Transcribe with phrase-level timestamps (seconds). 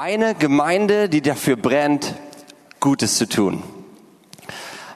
[0.00, 2.14] Eine Gemeinde, die dafür brennt,
[2.78, 3.64] Gutes zu tun.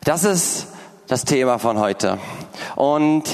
[0.04, 0.68] Das ist
[1.08, 2.20] das Thema von heute.
[2.76, 3.24] Und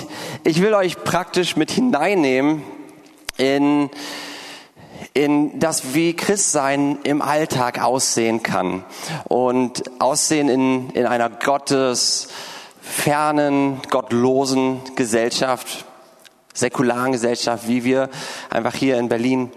[0.45, 2.63] ich will euch praktisch mit hineinnehmen
[3.37, 3.91] in,
[5.13, 8.83] in das, wie Christsein im Alltag aussehen kann.
[9.25, 12.29] Und aussehen in, in einer Gottes
[12.81, 15.85] fernen, gottlosen Gesellschaft,
[16.55, 18.09] säkularen Gesellschaft, wie wir
[18.49, 19.53] einfach hier in Berlin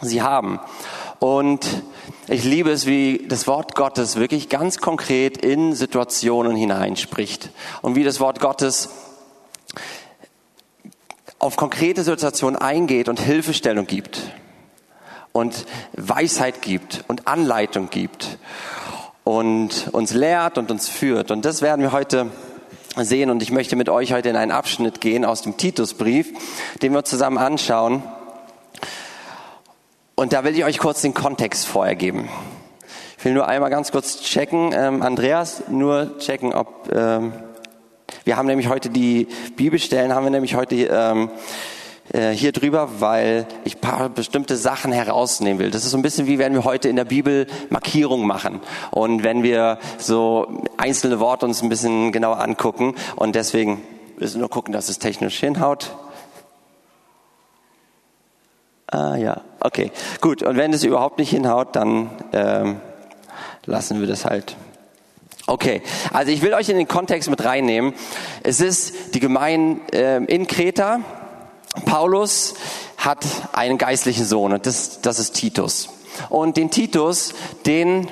[0.00, 0.60] sie haben.
[1.18, 1.82] Und
[2.28, 7.50] ich liebe es, wie das Wort Gottes wirklich ganz konkret in Situationen hineinspricht
[7.82, 8.90] und wie das Wort Gottes
[11.38, 14.20] auf konkrete Situationen eingeht und Hilfestellung gibt
[15.32, 18.38] und Weisheit gibt und Anleitung gibt
[19.24, 21.30] und uns lehrt und uns führt.
[21.30, 22.30] Und das werden wir heute
[22.96, 26.32] sehen und ich möchte mit euch heute in einen Abschnitt gehen aus dem Titusbrief,
[26.82, 28.02] den wir zusammen anschauen.
[30.18, 32.28] Und da will ich euch kurz den Kontext vorher geben.
[33.16, 37.32] Ich will nur einmal ganz kurz checken, ähm, Andreas, nur checken, ob ähm,
[38.24, 41.30] wir haben nämlich heute die Bibelstellen, haben wir nämlich heute ähm,
[42.12, 45.70] äh, hier drüber, weil ich paar bestimmte Sachen herausnehmen will.
[45.70, 48.60] Das ist so ein bisschen wie wenn wir heute in der Bibel Markierungen machen
[48.90, 53.80] und wenn wir so einzelne Worte uns ein bisschen genauer angucken und deswegen
[54.16, 55.92] müssen wir nur gucken, dass es technisch hinhaut.
[58.90, 60.42] Ah ja, okay, gut.
[60.42, 62.80] Und wenn es überhaupt nicht hinhaut, dann ähm,
[63.66, 64.56] lassen wir das halt.
[65.46, 67.94] Okay, also ich will euch in den Kontext mit reinnehmen.
[68.42, 71.00] Es ist die Gemeinde ähm, in Kreta.
[71.84, 72.54] Paulus
[72.96, 75.90] hat einen geistlichen Sohn und das, das ist Titus.
[76.30, 77.34] Und den Titus,
[77.66, 78.08] den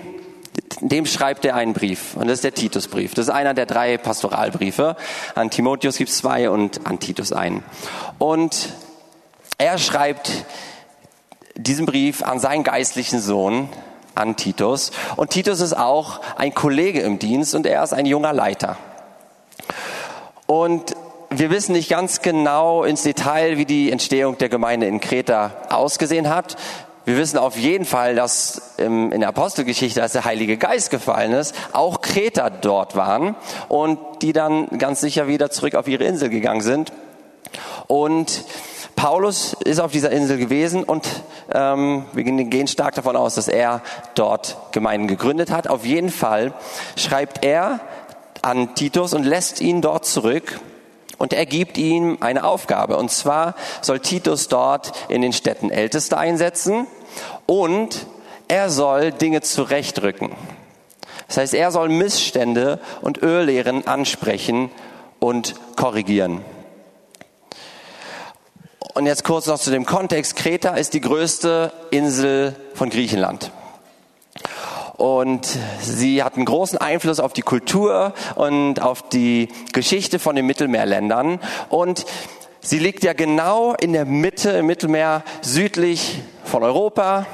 [0.81, 3.15] dem schreibt er einen Brief und das ist der Titusbrief.
[3.15, 4.97] Das ist einer der drei Pastoralbriefe.
[5.35, 7.63] An Timotheus gibt es zwei und an Titus einen.
[8.19, 8.71] Und
[9.59, 10.31] er schreibt
[11.55, 13.69] diesen Brief an seinen geistlichen Sohn,
[14.15, 14.91] an Titus.
[15.17, 18.77] Und Titus ist auch ein Kollege im Dienst und er ist ein junger Leiter.
[20.47, 20.95] Und
[21.31, 26.29] wir wissen nicht ganz genau ins Detail, wie die Entstehung der Gemeinde in Kreta ausgesehen
[26.29, 26.57] hat.
[27.05, 31.55] Wir wissen auf jeden Fall, dass in der Apostelgeschichte, als der Heilige Geist gefallen ist,
[31.73, 33.37] auch Kreter dort waren
[33.69, 36.93] und die dann ganz sicher wieder zurück auf ihre Insel gegangen sind.
[37.87, 38.45] Und
[38.97, 41.07] Paulus ist auf dieser Insel gewesen und
[41.53, 43.83] ähm, wir gehen stark davon aus, dass er
[44.15, 45.69] dort Gemeinden gegründet hat.
[45.69, 46.55] Auf jeden Fall
[46.97, 47.81] schreibt er
[48.41, 50.61] an Titus und lässt ihn dort zurück
[51.19, 52.97] und er gibt ihm eine Aufgabe.
[52.97, 56.87] Und zwar soll Titus dort in den Städten Älteste einsetzen
[57.45, 58.07] und
[58.49, 60.31] er soll Dinge zurechtrücken.
[61.29, 64.71] Das heißt, er soll Missstände und Irrlehren ansprechen
[65.19, 66.41] und korrigieren.
[68.97, 70.37] Und jetzt kurz noch zu dem Kontext.
[70.37, 73.51] Kreta ist die größte Insel von Griechenland.
[74.97, 75.47] Und
[75.83, 81.41] sie hat einen großen Einfluss auf die Kultur und auf die Geschichte von den Mittelmeerländern.
[81.69, 82.07] Und
[82.63, 87.27] sie liegt ja genau in der Mitte im Mittelmeer südlich von Europa.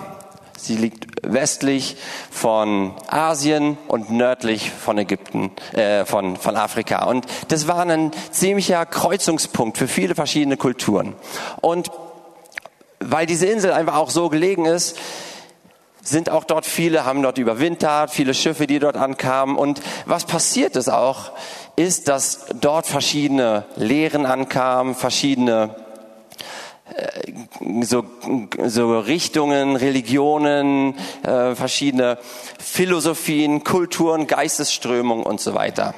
[0.58, 1.96] Sie liegt westlich
[2.30, 7.04] von Asien und nördlich von Ägypten, äh, von, von Afrika.
[7.04, 11.14] Und das war ein ziemlicher Kreuzungspunkt für viele verschiedene Kulturen.
[11.60, 11.90] Und
[13.00, 14.96] weil diese Insel einfach auch so gelegen ist,
[16.02, 19.56] sind auch dort viele, haben dort überwintert, viele Schiffe, die dort ankamen.
[19.56, 21.30] Und was passiert ist auch,
[21.76, 25.76] ist, dass dort verschiedene Lehren ankamen, verschiedene
[27.82, 28.04] so,
[28.66, 32.18] so Richtungen, Religionen, äh, verschiedene
[32.58, 35.94] Philosophien, Kulturen, Geistesströmungen und so weiter.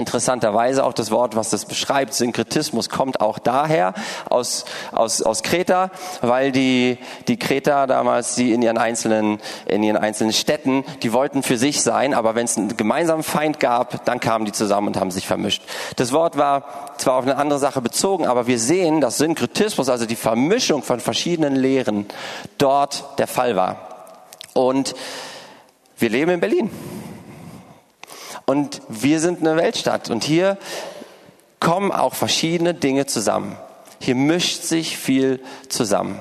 [0.00, 3.92] Interessanterweise auch das Wort, was das beschreibt, Synkretismus, kommt auch daher
[4.30, 5.90] aus, aus, aus Kreta,
[6.22, 6.96] weil die,
[7.28, 11.82] die Kreta damals, die in ihren einzelnen, in ihren einzelnen Städten, die wollten für sich
[11.82, 15.26] sein, aber wenn es einen gemeinsamen Feind gab, dann kamen die zusammen und haben sich
[15.26, 15.62] vermischt.
[15.96, 20.06] Das Wort war zwar auf eine andere Sache bezogen, aber wir sehen, dass Synkretismus, also
[20.06, 22.06] die Vermischung von verschiedenen Lehren,
[22.56, 23.76] dort der Fall war.
[24.54, 24.94] Und
[25.98, 26.70] wir leben in Berlin.
[28.50, 30.58] Und wir sind eine Weltstadt und hier
[31.60, 33.54] kommen auch verschiedene Dinge zusammen.
[34.00, 35.38] Hier mischt sich viel
[35.68, 36.18] zusammen.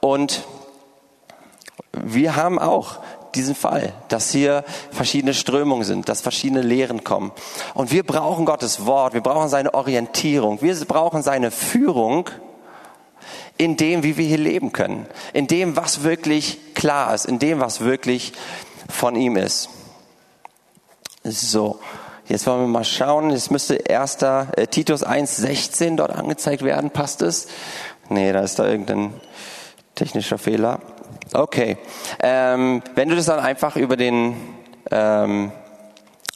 [0.00, 0.42] Und
[1.92, 2.98] wir haben auch
[3.34, 4.62] diesen Fall, dass hier
[4.92, 7.32] verschiedene Strömungen sind, dass verschiedene Lehren kommen.
[7.72, 12.28] Und wir brauchen Gottes Wort, wir brauchen seine Orientierung, wir brauchen seine Führung
[13.56, 17.58] in dem, wie wir hier leben können, in dem, was wirklich klar ist, in dem,
[17.58, 18.34] was wirklich
[18.90, 19.70] von ihm ist.
[21.22, 21.78] So,
[22.28, 23.30] jetzt wollen wir mal schauen.
[23.30, 24.22] Es müsste 1.
[24.22, 26.90] Äh, Titus 1,16 dort angezeigt werden.
[26.90, 27.48] Passt es?
[28.08, 29.12] Nee, da ist da irgendein
[29.94, 30.80] technischer Fehler.
[31.34, 31.76] Okay.
[32.22, 34.34] Ähm, wenn du das dann einfach über den,
[34.90, 35.52] ähm,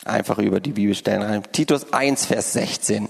[0.04, 1.42] einfach über die Bibelstellen rein.
[1.50, 3.08] Titus 1, Vers 16.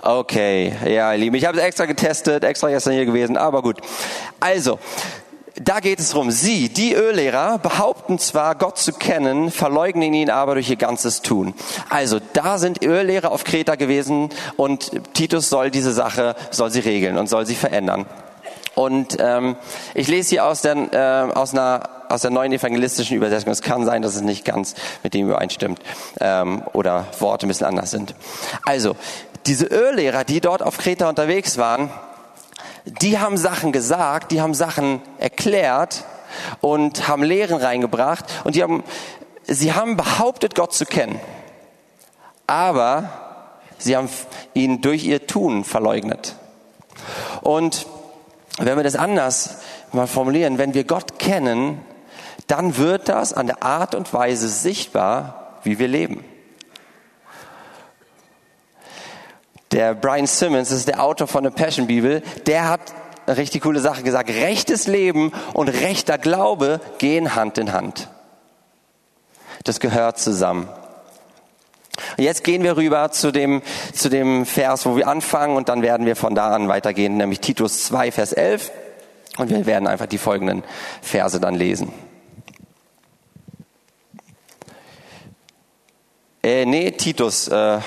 [0.00, 3.80] Okay, ja, ihr Lieben, ich habe es extra getestet, extra gestern hier gewesen, aber gut.
[4.40, 4.80] Also,
[5.56, 6.30] da geht es drum.
[6.30, 11.54] Sie, die Öllehrer, behaupten zwar, Gott zu kennen, verleugnen ihn aber durch ihr ganzes Tun.
[11.90, 17.18] Also, da sind Öllehrer auf Kreta gewesen und Titus soll diese Sache, soll sie regeln
[17.18, 18.06] und soll sie verändern.
[18.74, 19.56] Und ähm,
[19.94, 23.52] ich lese hier aus, der, äh, aus, einer, aus der neuen evangelistischen Übersetzung.
[23.52, 25.78] Es kann sein, dass es nicht ganz mit dem übereinstimmt
[26.20, 28.14] ähm, oder Worte ein bisschen anders sind.
[28.64, 28.96] Also,
[29.46, 31.90] diese Öllehrer, die dort auf Kreta unterwegs waren,
[32.84, 36.04] die haben Sachen gesagt, die haben Sachen erklärt
[36.60, 38.82] und haben Lehren reingebracht und die haben,
[39.44, 41.20] sie haben behauptet, Gott zu kennen.
[42.46, 43.10] Aber
[43.78, 44.08] sie haben
[44.54, 46.36] ihn durch ihr Tun verleugnet.
[47.40, 47.86] Und
[48.58, 49.58] wenn wir das anders
[49.92, 51.80] mal formulieren, wenn wir Gott kennen,
[52.46, 56.24] dann wird das an der Art und Weise sichtbar, wie wir leben.
[59.72, 62.92] Der Brian Simmons, das ist der Autor von der Passion Bibel, der hat
[63.26, 64.28] eine richtig coole Sache gesagt.
[64.28, 68.08] Rechtes Leben und rechter Glaube gehen Hand in Hand.
[69.64, 70.68] Das gehört zusammen.
[72.18, 73.62] Jetzt gehen wir rüber zu dem,
[73.94, 77.40] zu dem Vers, wo wir anfangen und dann werden wir von da an weitergehen, nämlich
[77.40, 78.72] Titus 2, Vers 11.
[79.38, 80.62] Und wir werden einfach die folgenden
[81.00, 81.92] Verse dann lesen.
[86.42, 87.78] Äh, nee, Titus, äh,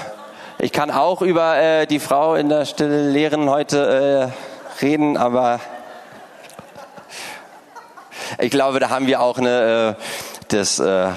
[0.57, 4.31] ich kann auch über äh, die Frau in der Stille lehren heute
[4.79, 5.59] äh, reden, aber
[8.39, 10.01] ich glaube, da haben wir auch eine, äh,
[10.47, 11.09] das, äh,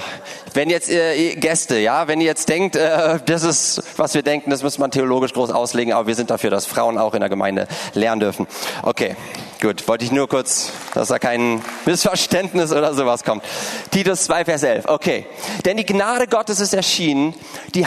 [0.53, 4.49] wenn jetzt äh, Gäste, ja, wenn ihr jetzt denkt, äh, das ist, was wir denken,
[4.49, 7.29] das muss man theologisch groß auslegen, aber wir sind dafür, dass Frauen auch in der
[7.29, 8.47] Gemeinde lernen dürfen.
[8.83, 9.15] Okay,
[9.61, 13.43] gut, wollte ich nur kurz, dass da kein Missverständnis oder sowas kommt.
[13.91, 15.25] Titus 2, Vers 11, okay.
[15.65, 17.33] Denn die Gnade Gottes ist erschienen,
[17.73, 17.85] die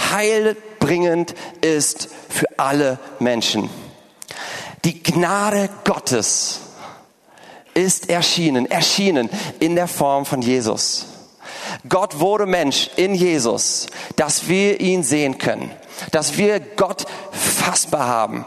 [0.82, 3.70] heilbringend ist für alle Menschen.
[4.84, 6.60] Die Gnade Gottes
[7.74, 9.30] ist erschienen, erschienen
[9.60, 11.06] in der Form von Jesus.
[11.88, 13.86] Gott wurde Mensch in Jesus,
[14.16, 15.70] dass wir ihn sehen können,
[16.10, 18.44] dass wir Gott fassbar haben,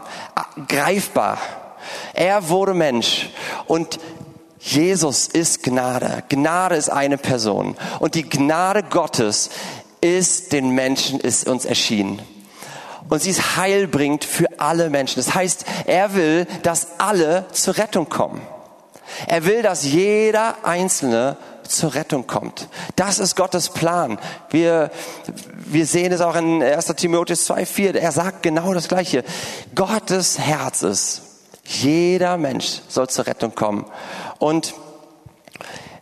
[0.68, 1.38] greifbar.
[2.14, 3.30] Er wurde Mensch
[3.68, 4.00] und
[4.60, 6.24] Jesus ist Gnade.
[6.30, 9.50] Gnade ist eine Person und die Gnade Gottes
[10.06, 12.22] ist den Menschen, ist uns erschienen.
[13.10, 15.24] Und sie ist heilbringend für alle Menschen.
[15.24, 18.42] Das heißt, er will, dass alle zur Rettung kommen.
[19.28, 22.68] Er will, dass jeder Einzelne zur Rettung kommt.
[22.96, 24.20] Das ist Gottes Plan.
[24.50, 24.92] Wir,
[25.56, 26.86] wir sehen es auch in 1.
[26.96, 27.96] Timotheus 2,4.
[27.96, 29.24] Er sagt genau das Gleiche.
[29.74, 31.22] Gottes Herz ist,
[31.64, 33.86] jeder Mensch soll zur Rettung kommen.
[34.38, 34.76] Und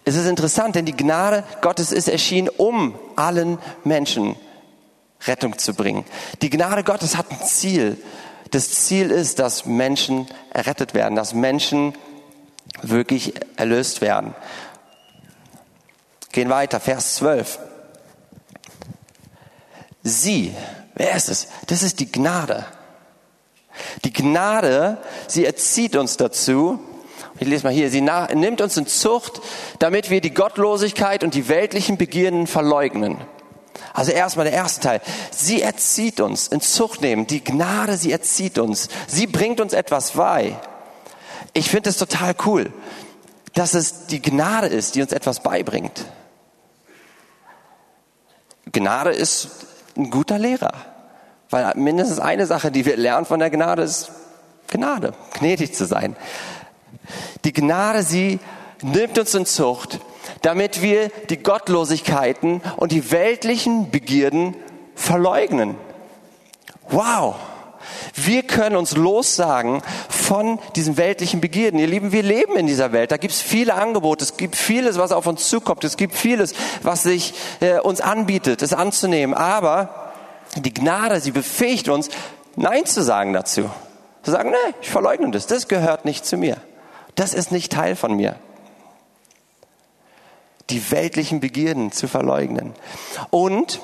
[0.05, 4.35] es ist interessant, denn die Gnade Gottes ist erschienen, um allen Menschen
[5.25, 6.03] Rettung zu bringen.
[6.41, 7.97] Die Gnade Gottes hat ein Ziel.
[8.51, 11.93] Das Ziel ist, dass Menschen errettet werden, dass Menschen
[12.81, 14.35] wirklich erlöst werden.
[16.31, 17.59] Gehen weiter, Vers 12.
[20.03, 20.53] Sie,
[20.95, 21.47] wer ist es?
[21.67, 22.65] Das ist die Gnade.
[24.03, 24.97] Die Gnade,
[25.27, 26.79] sie erzieht uns dazu,
[27.39, 29.41] ich lese mal hier, sie nimmt uns in Zucht,
[29.79, 33.17] damit wir die Gottlosigkeit und die weltlichen Begierden verleugnen.
[33.93, 35.01] Also erstmal der erste Teil.
[35.31, 37.27] Sie erzieht uns, in Zucht nehmen.
[37.27, 38.89] Die Gnade, sie erzieht uns.
[39.07, 40.57] Sie bringt uns etwas bei.
[41.53, 42.71] Ich finde es total cool,
[43.53, 46.05] dass es die Gnade ist, die uns etwas beibringt.
[48.71, 49.49] Gnade ist
[49.95, 50.73] ein guter Lehrer.
[51.49, 54.11] Weil mindestens eine Sache, die wir lernen von der Gnade, ist
[54.69, 56.15] Gnade, gnädig zu sein.
[57.45, 58.39] Die Gnade, sie
[58.81, 59.99] nimmt uns in Zucht,
[60.41, 64.55] damit wir die Gottlosigkeiten und die weltlichen Begierden
[64.95, 65.75] verleugnen.
[66.89, 67.35] Wow!
[68.15, 71.79] Wir können uns lossagen von diesen weltlichen Begierden.
[71.79, 73.11] Ihr Lieben, wir leben in dieser Welt.
[73.11, 74.23] Da gibt es viele Angebote.
[74.23, 75.83] Es gibt vieles, was auf uns zukommt.
[75.83, 79.33] Es gibt vieles, was sich äh, uns anbietet, es anzunehmen.
[79.33, 80.13] Aber
[80.55, 82.09] die Gnade, sie befähigt uns,
[82.55, 83.69] Nein zu sagen dazu.
[84.21, 85.47] Zu sagen, nee, ich verleugne das.
[85.47, 86.57] Das gehört nicht zu mir.
[87.15, 88.35] Das ist nicht Teil von mir
[90.69, 92.73] die weltlichen Begierden zu verleugnen.
[93.29, 93.79] Und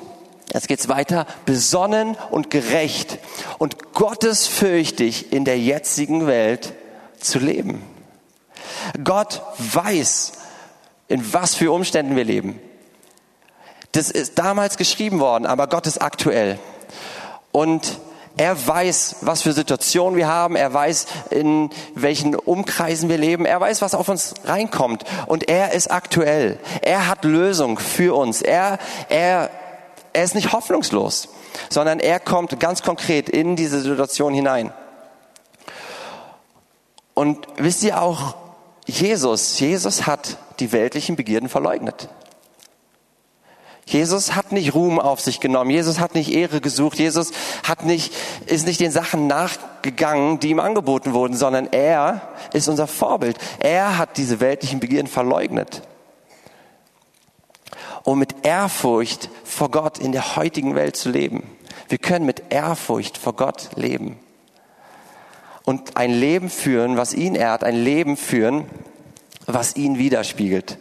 [0.52, 1.28] Jetzt geht's weiter.
[1.46, 3.20] Besonnen und gerecht
[3.60, 6.74] und gottesfürchtig in der jetzigen Welt
[7.20, 7.84] zu leben.
[9.04, 10.32] Gott weiß,
[11.08, 12.60] in was für Umständen wir leben.
[13.92, 16.58] Das ist damals geschrieben worden, aber Gott ist aktuell.
[17.52, 18.00] Und
[18.38, 20.56] er weiß, was für Situationen wir haben.
[20.56, 23.46] Er weiß, in welchen Umkreisen wir leben.
[23.46, 25.04] Er weiß, was auf uns reinkommt.
[25.28, 26.60] Und er ist aktuell.
[26.82, 28.42] Er hat Lösung für uns.
[28.42, 29.50] Er, er,
[30.14, 31.30] er ist nicht hoffnungslos,
[31.70, 34.72] sondern er kommt ganz konkret in diese Situation hinein.
[37.14, 38.36] Und wisst ihr auch,
[38.86, 42.08] Jesus, Jesus hat die weltlichen Begierden verleugnet.
[43.90, 45.72] Jesus hat nicht Ruhm auf sich genommen.
[45.72, 47.00] Jesus hat nicht Ehre gesucht.
[47.00, 47.32] Jesus
[47.64, 48.14] hat nicht,
[48.46, 52.22] ist nicht den Sachen nachgegangen, die ihm angeboten wurden, sondern er
[52.54, 53.38] ist unser Vorbild.
[53.60, 55.82] Er hat diese weltlichen Begierden verleugnet.
[58.04, 61.44] Um mit Ehrfurcht vor Gott in der heutigen Welt zu leben.
[61.88, 64.20] Wir können mit Ehrfurcht vor Gott leben.
[65.66, 68.66] Und ein Leben führen, was ihn ehrt, ein Leben führen,
[69.48, 70.78] was ihn widerspiegelt.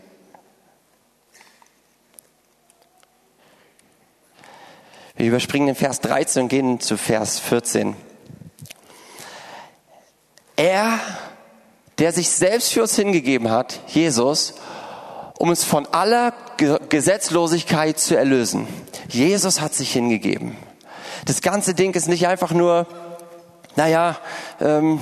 [5.19, 7.97] Wir überspringen den Vers 13 und gehen zu Vers 14.
[10.55, 11.01] Er,
[11.99, 14.55] der sich selbst für uns hingegeben hat, Jesus,
[15.37, 16.33] um uns von aller
[16.89, 18.69] Gesetzlosigkeit zu erlösen.
[19.09, 20.57] Jesus hat sich hingegeben.
[21.25, 22.87] Das ganze Ding ist nicht einfach nur,
[23.75, 24.19] naja,
[24.61, 25.01] ähm,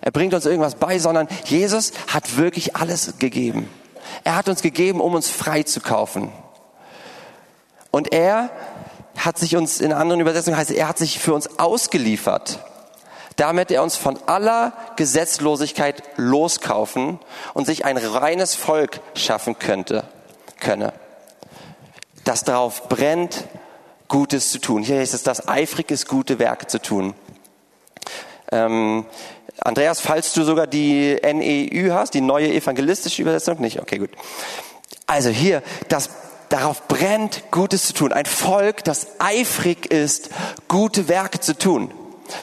[0.00, 3.68] er bringt uns irgendwas bei, sondern Jesus hat wirklich alles gegeben.
[4.22, 6.30] Er hat uns gegeben, um uns frei zu kaufen.
[7.90, 8.50] Und er
[9.24, 12.60] hat sich uns, in anderen Übersetzungen heißt, er hat sich für uns ausgeliefert,
[13.36, 17.18] damit er uns von aller Gesetzlosigkeit loskaufen
[17.54, 20.04] und sich ein reines Volk schaffen könnte,
[20.58, 20.92] könne,
[22.24, 23.44] das darauf brennt,
[24.08, 24.82] Gutes zu tun.
[24.82, 27.14] Hier heißt es, das eifrig ist, gute Werke zu tun.
[28.50, 29.06] Ähm,
[29.60, 33.80] Andreas, falls du sogar die NEU hast, die neue evangelistische Übersetzung, nicht?
[33.80, 34.10] Okay, gut.
[35.06, 36.10] Also hier, das
[36.50, 38.12] darauf brennt, Gutes zu tun.
[38.12, 40.28] Ein Volk, das eifrig ist,
[40.68, 41.90] gute Werke zu tun.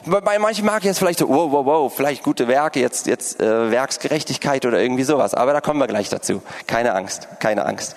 [0.04, 3.40] Bei manchen mag ich jetzt vielleicht so, wow, wow, wow, vielleicht gute Werke, jetzt, jetzt
[3.40, 5.34] äh, Werksgerechtigkeit oder irgendwie sowas.
[5.34, 6.42] Aber da kommen wir gleich dazu.
[6.66, 7.94] Keine Angst, keine Angst.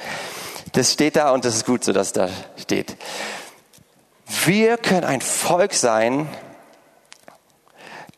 [0.73, 2.95] Das steht da und das ist gut so, dass da steht.
[4.45, 6.29] Wir können ein Volk sein,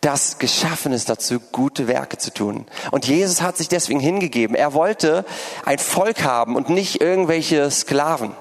[0.03, 2.65] das geschaffen ist dazu, gute Werke zu tun.
[2.91, 4.55] Und Jesus hat sich deswegen hingegeben.
[4.55, 5.25] Er wollte
[5.65, 8.35] ein Volk haben und nicht irgendwelche Sklaven.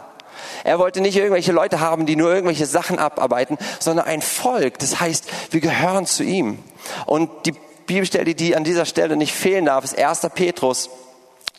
[0.65, 4.79] Er wollte nicht irgendwelche Leute haben, die nur irgendwelche Sachen abarbeiten, sondern ein Volk.
[4.81, 6.59] Das heißt, wir gehören zu ihm.
[7.07, 7.55] Und die
[7.87, 10.29] Bibelstelle, die an dieser Stelle nicht fehlen darf, ist 1.
[10.35, 10.91] Petrus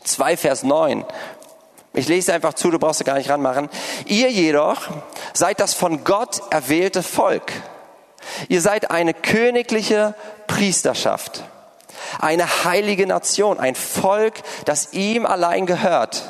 [0.04, 1.06] 2, Vers 9.
[1.94, 3.70] Ich lese einfach zu, du brauchst du gar nicht ranmachen.
[4.06, 4.90] Ihr jedoch
[5.34, 7.54] seid das von Gott erwählte Volk
[8.48, 10.16] Ihr seid eine königliche
[10.48, 11.44] Priesterschaft,
[12.20, 16.30] eine heilige Nation, ein Volk, das ihm allein gehört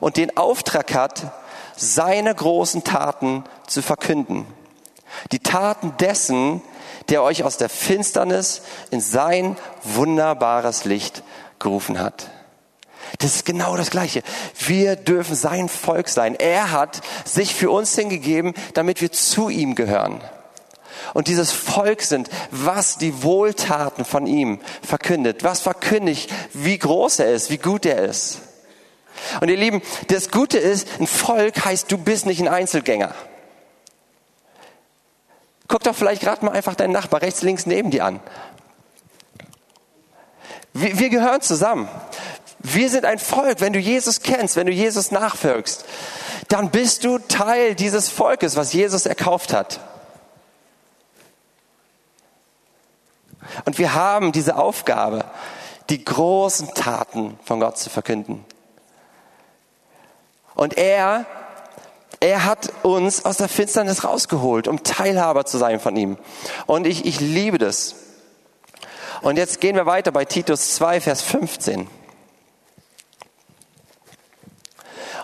[0.00, 1.32] und den Auftrag hat,
[1.76, 4.46] seine großen Taten zu verkünden.
[5.30, 6.62] Die Taten dessen,
[7.08, 11.22] der euch aus der Finsternis in sein wunderbares Licht
[11.58, 12.30] gerufen hat.
[13.18, 14.22] Das ist genau das Gleiche.
[14.58, 16.34] Wir dürfen sein Volk sein.
[16.34, 20.20] Er hat sich für uns hingegeben, damit wir zu ihm gehören
[21.14, 27.32] und dieses Volk sind, was die Wohltaten von ihm verkündet, was verkündigt, wie groß er
[27.32, 28.40] ist, wie gut er ist.
[29.40, 33.14] Und ihr Lieben, das Gute ist, ein Volk heißt, du bist nicht ein Einzelgänger.
[35.68, 38.20] Guck doch vielleicht gerade mal einfach deinen Nachbar rechts, links neben dir an.
[40.74, 41.88] Wir, wir gehören zusammen.
[42.58, 43.60] Wir sind ein Volk.
[43.60, 45.84] Wenn du Jesus kennst, wenn du Jesus nachfolgst,
[46.48, 49.80] dann bist du Teil dieses Volkes, was Jesus erkauft hat.
[53.64, 55.24] Und wir haben diese Aufgabe,
[55.90, 58.44] die großen Taten von Gott zu verkünden.
[60.54, 61.26] Und er,
[62.20, 66.18] er hat uns aus der Finsternis rausgeholt, um Teilhaber zu sein von ihm.
[66.66, 67.96] Und ich, ich liebe das.
[69.22, 71.88] Und jetzt gehen wir weiter bei Titus 2, Vers 15.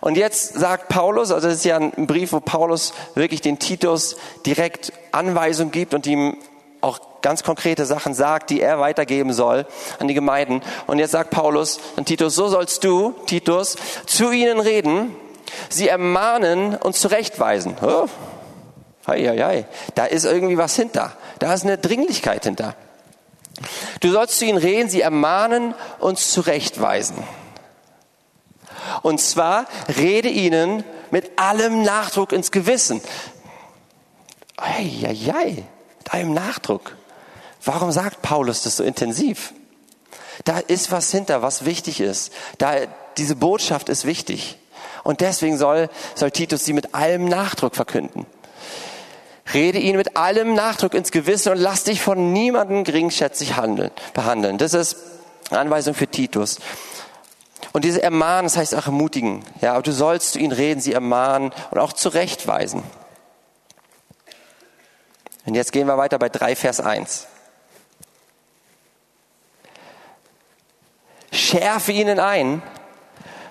[0.00, 4.16] Und jetzt sagt Paulus, also das ist ja ein Brief, wo Paulus wirklich den Titus
[4.46, 6.36] direkt Anweisung gibt und ihm
[6.80, 9.66] auch ganz konkrete Sachen sagt, die er weitergeben soll
[9.98, 10.62] an die Gemeinden.
[10.86, 15.14] Und jetzt sagt Paulus an Titus, so sollst du, Titus, zu ihnen reden,
[15.68, 17.76] sie ermahnen und zurechtweisen.
[17.82, 18.06] Oh.
[19.06, 19.66] Hei, hei, hei.
[19.94, 21.12] Da ist irgendwie was hinter.
[21.38, 22.74] Da ist eine Dringlichkeit hinter.
[24.00, 27.16] Du sollst zu ihnen reden, sie ermahnen und zurechtweisen.
[29.02, 33.00] Und zwar rede ihnen mit allem Nachdruck ins Gewissen.
[34.56, 35.64] Ei, ei, ei
[36.12, 36.96] deinem Nachdruck.
[37.64, 39.52] Warum sagt Paulus das so intensiv?
[40.44, 42.32] Da ist was hinter, was wichtig ist.
[42.58, 42.74] Da,
[43.16, 44.58] diese Botschaft ist wichtig.
[45.02, 48.26] Und deswegen soll, soll Titus sie mit allem Nachdruck verkünden.
[49.52, 54.58] Rede ihn mit allem Nachdruck ins Gewissen und lass dich von niemandem geringschätzig handeln, behandeln.
[54.58, 54.96] Das ist
[55.50, 56.58] Anweisung für Titus.
[57.72, 59.44] Und diese ermahnen, das heißt auch ermutigen.
[59.60, 62.82] Ja, aber du sollst zu ihnen reden, sie ermahnen und auch zurechtweisen.
[65.46, 67.26] Und jetzt gehen wir weiter bei 3 Vers 1.
[71.38, 72.62] Schärfe ihnen ein,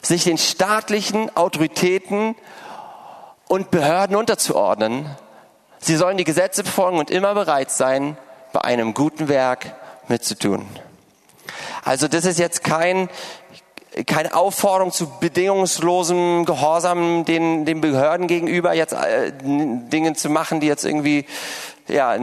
[0.02, 2.36] sich den staatlichen Autoritäten
[3.48, 5.10] und Behörden unterzuordnen.
[5.80, 8.18] Sie sollen die Gesetze befolgen und immer bereit sein,
[8.54, 9.76] bei einem guten Werk
[10.08, 10.66] mitzutun.
[11.84, 13.10] Also das ist jetzt kein,
[14.06, 20.68] keine Aufforderung zu bedingungslosem Gehorsam den, den Behörden gegenüber, jetzt äh, Dinge zu machen, die
[20.68, 21.26] jetzt irgendwie
[21.88, 22.18] ja,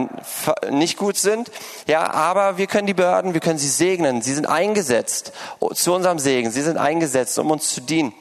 [0.71, 1.50] nicht gut sind.
[1.87, 4.23] Ja, aber wir können die Behörden, wir können sie segnen.
[4.23, 5.33] Sie sind eingesetzt
[5.73, 6.50] zu unserem Segen.
[6.50, 8.12] Sie sind eingesetzt, um uns zu dienen.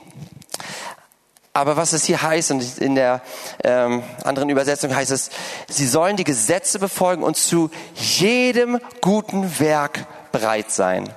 [1.56, 3.22] Aber was es hier heißt, und in der
[3.64, 5.30] ähm, anderen Übersetzung heißt es,
[5.68, 11.14] sie sollen die Gesetze befolgen und zu jedem guten Werk bereit sein.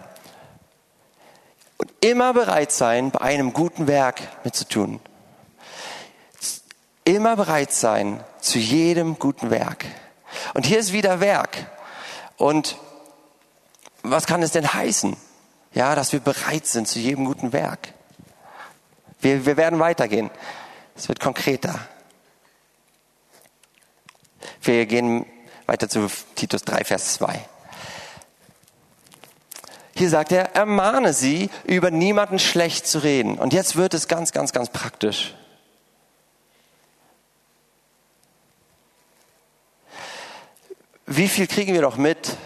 [1.79, 5.01] Und immer bereit sein, bei einem guten Werk mitzutun.
[7.05, 9.87] Immer bereit sein zu jedem guten Werk.
[10.55, 11.67] Und hier ist wieder Werk.
[12.37, 12.77] Und
[14.03, 15.17] was kann es denn heißen?
[15.73, 17.93] Ja, dass wir bereit sind zu jedem guten Werk.
[19.21, 20.31] Wir, wir werden weitergehen.
[20.95, 21.79] Es wird konkreter.
[24.63, 25.27] Wir gehen
[25.67, 27.41] weiter zu Titus 3, Vers 2.
[29.97, 33.39] Hier sagt er, ermahne sie, über niemanden schlecht zu reden.
[33.39, 35.35] Und jetzt wird es ganz, ganz, ganz praktisch.
[41.07, 42.37] Wie viel kriegen wir doch mit,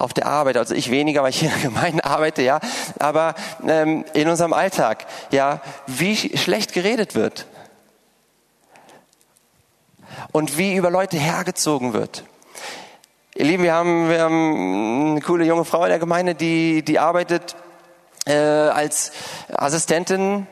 [0.00, 2.58] auf der Arbeit, also ich weniger, weil ich in der Gemeinde arbeite, ja,
[2.98, 3.34] aber
[3.66, 7.46] ähm, in unserem Alltag, ja, wie schlecht geredet wird.
[10.32, 12.24] Und wie über Leute hergezogen wird.
[13.34, 16.98] Ihr Lieben, wir haben, wir haben eine coole junge Frau in der Gemeinde, die, die
[16.98, 17.54] arbeitet
[18.26, 19.12] äh, als
[19.52, 20.46] Assistentin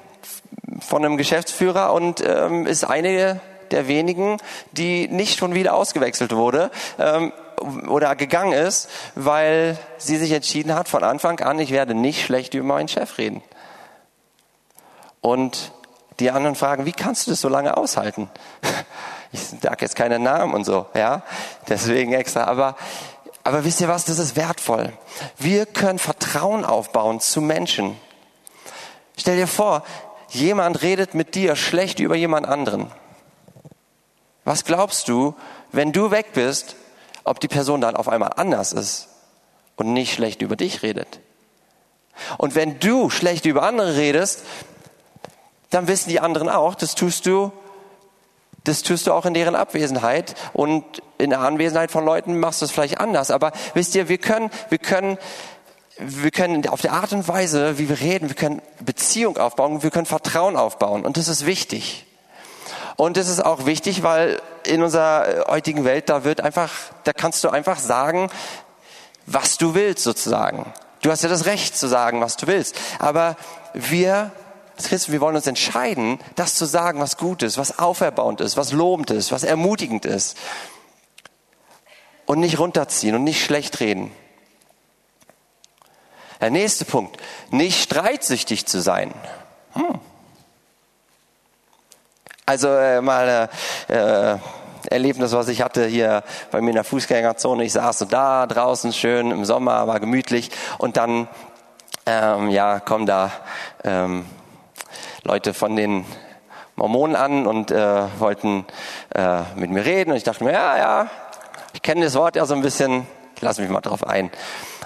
[0.80, 3.40] von einem Geschäftsführer und ähm, ist eine
[3.72, 4.38] der wenigen,
[4.72, 6.70] die nicht schon wieder ausgewechselt wurde.
[6.98, 7.32] Ähm,
[7.88, 12.54] oder gegangen ist, weil sie sich entschieden hat von Anfang an, ich werde nicht schlecht
[12.54, 13.42] über meinen Chef reden.
[15.20, 15.72] Und
[16.20, 18.30] die anderen fragen, wie kannst du das so lange aushalten?
[19.30, 21.20] Ich sage jetzt keine Namen und so, ja,
[21.68, 22.44] deswegen extra.
[22.44, 22.76] Aber,
[23.44, 24.94] aber wisst ihr was, das ist wertvoll.
[25.36, 28.00] Wir können Vertrauen aufbauen zu Menschen.
[29.18, 29.82] Stell dir vor,
[30.30, 32.90] jemand redet mit dir schlecht über jemand anderen.
[34.48, 35.34] Was glaubst du,
[35.72, 36.74] wenn du weg bist,
[37.24, 39.08] ob die Person dann auf einmal anders ist
[39.76, 41.20] und nicht schlecht über dich redet.
[42.38, 44.44] Und wenn du schlecht über andere redest,
[45.68, 47.52] dann wissen die anderen auch, das tust du,
[48.64, 50.82] das tust du auch in deren Abwesenheit und
[51.18, 53.30] in der Anwesenheit von Leuten machst du es vielleicht anders.
[53.30, 55.18] Aber wisst ihr, wir können, wir können,
[55.98, 59.90] wir können auf der Art und Weise, wie wir reden, wir können Beziehung aufbauen, wir
[59.90, 62.07] können Vertrauen aufbauen und das ist wichtig.
[63.00, 66.72] Und das ist auch wichtig, weil in unserer heutigen Welt, da wird einfach,
[67.04, 68.28] da kannst du einfach sagen,
[69.24, 70.74] was du willst sozusagen.
[71.02, 72.74] Du hast ja das Recht zu sagen, was du willst.
[72.98, 73.36] Aber
[73.72, 74.32] wir
[74.78, 78.72] Christen, wir wollen uns entscheiden, das zu sagen, was gut ist, was auferbauend ist, was
[78.72, 80.36] lobend ist, was ermutigend ist.
[82.26, 84.10] Und nicht runterziehen und nicht schlecht reden.
[86.40, 87.16] Der nächste Punkt,
[87.50, 89.14] nicht streitsüchtig zu sein.
[89.74, 90.00] Hm.
[92.48, 93.50] Also äh, mal
[93.88, 94.36] äh,
[94.88, 97.62] Erlebnis, was ich hatte hier bei mir in der Fußgängerzone.
[97.62, 101.28] Ich saß so da draußen schön im Sommer, war gemütlich und dann
[102.06, 103.30] ähm, ja kommen da
[103.84, 104.24] ähm,
[105.24, 106.06] Leute von den
[106.74, 108.64] Mormonen an und äh, wollten
[109.14, 111.10] äh, mit mir reden und ich dachte mir, ja, ja,
[111.74, 113.06] ich kenne das Wort ja so ein bisschen,
[113.36, 114.30] ich lasse mich mal drauf ein.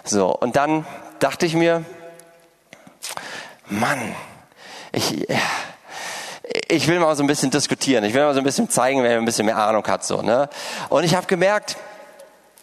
[0.03, 0.85] So, und dann
[1.21, 1.85] dachte ich mir,
[3.69, 4.17] Mann,
[4.91, 5.29] ich,
[6.69, 8.05] ich will mal so ein bisschen diskutieren.
[8.05, 10.05] Ich will mal so ein bisschen zeigen, wer ein bisschen mehr Ahnung hat.
[10.05, 10.49] So, ne?
[10.89, 11.77] Und ich habe gemerkt,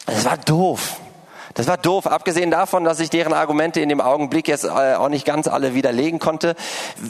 [0.05, 0.97] das war doof.
[1.55, 5.09] Das war doof, abgesehen davon, dass ich deren Argumente in dem Augenblick jetzt äh, auch
[5.09, 6.55] nicht ganz alle widerlegen konnte.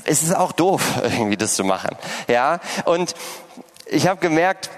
[0.06, 1.96] Es ist auch doof, irgendwie das zu machen.
[2.28, 3.14] Ja, und
[3.86, 4.70] ich habe gemerkt,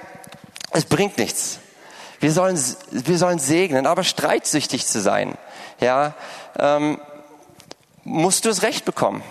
[0.71, 1.59] es bringt nichts.
[2.19, 2.59] Wir sollen,
[2.91, 5.35] wir sollen segnen, aber streitsüchtig zu sein,
[5.79, 6.13] ja,
[6.59, 6.99] ähm,
[8.03, 9.23] musst du es recht bekommen.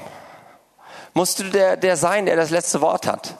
[1.14, 3.36] Musst du der, der sein, der das letzte Wort hat?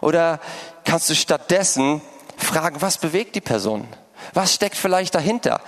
[0.00, 0.40] Oder
[0.84, 2.02] kannst du stattdessen
[2.36, 3.86] fragen, was bewegt die Person?
[4.34, 5.60] Was steckt vielleicht dahinter?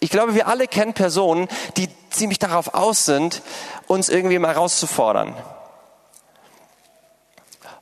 [0.00, 3.42] Ich glaube, wir alle kennen Personen, die ziemlich darauf aus sind,
[3.86, 5.36] uns irgendwie mal herauszufordern.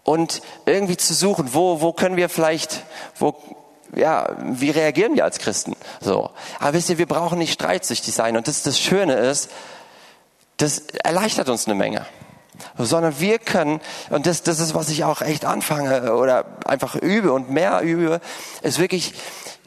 [0.02, 2.82] Und irgendwie zu suchen, wo, wo können wir vielleicht,
[3.18, 3.36] wo
[3.94, 5.76] ja, wie reagieren wir als Christen?
[6.00, 6.30] So.
[6.58, 8.36] Aber wisst ihr, wir brauchen nicht streitsüchtig sein.
[8.36, 9.50] Und das, das Schöne ist,
[10.56, 12.04] das erleichtert uns eine Menge.
[12.76, 17.32] Sondern wir können, und das, das ist, was ich auch echt anfange oder einfach übe
[17.32, 18.20] und mehr übe,
[18.62, 19.14] ist wirklich,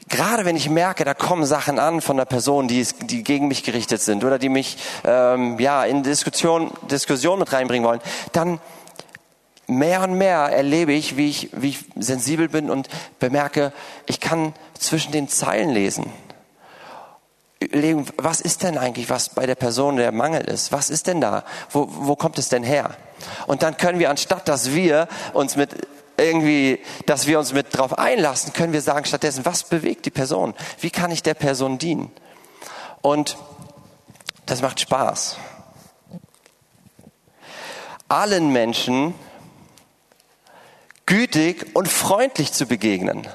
[0.10, 3.64] gerade wenn ich merke, da kommen Sachen an von einer Person, die, die gegen mich
[3.64, 8.02] gerichtet sind oder die mich ähm, ja in Diskussion, Diskussion mit reinbringen wollen,
[8.34, 8.60] dann
[9.68, 13.72] mehr und mehr erlebe ich, wie ich, wie ich sensibel bin und bemerke,
[14.06, 16.12] ich kann zwischen den Zeilen lesen.
[17.62, 20.72] Überlegen, was ist denn eigentlich, was bei der Person der Mangel ist?
[20.72, 21.44] Was ist denn da?
[21.70, 22.96] Wo, wo kommt es denn her?
[23.46, 27.98] Und dann können wir, anstatt dass wir uns mit irgendwie, dass wir uns mit drauf
[27.98, 30.56] einlassen, können wir sagen stattdessen, was bewegt die Person?
[30.80, 32.12] Wie kann ich der Person dienen?
[33.02, 33.38] Und
[34.46, 35.38] das macht Spaß.
[38.08, 39.14] Allen Menschen
[41.06, 43.28] gütig und freundlich zu begegnen.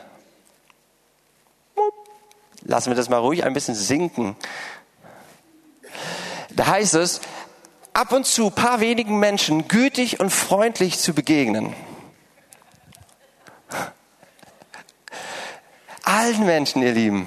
[2.67, 4.37] Lassen wir das mal ruhig ein bisschen sinken.
[6.51, 7.21] Da heißt es,
[7.93, 11.75] ab und zu paar wenigen Menschen gütig und freundlich zu begegnen.
[16.03, 17.27] Allen Menschen, ihr Lieben.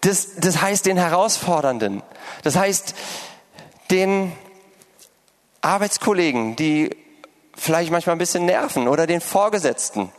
[0.00, 2.02] Das, das heißt den Herausfordernden.
[2.42, 2.94] Das heißt
[3.90, 4.32] den
[5.60, 6.90] Arbeitskollegen, die
[7.54, 10.10] vielleicht manchmal ein bisschen nerven oder den Vorgesetzten.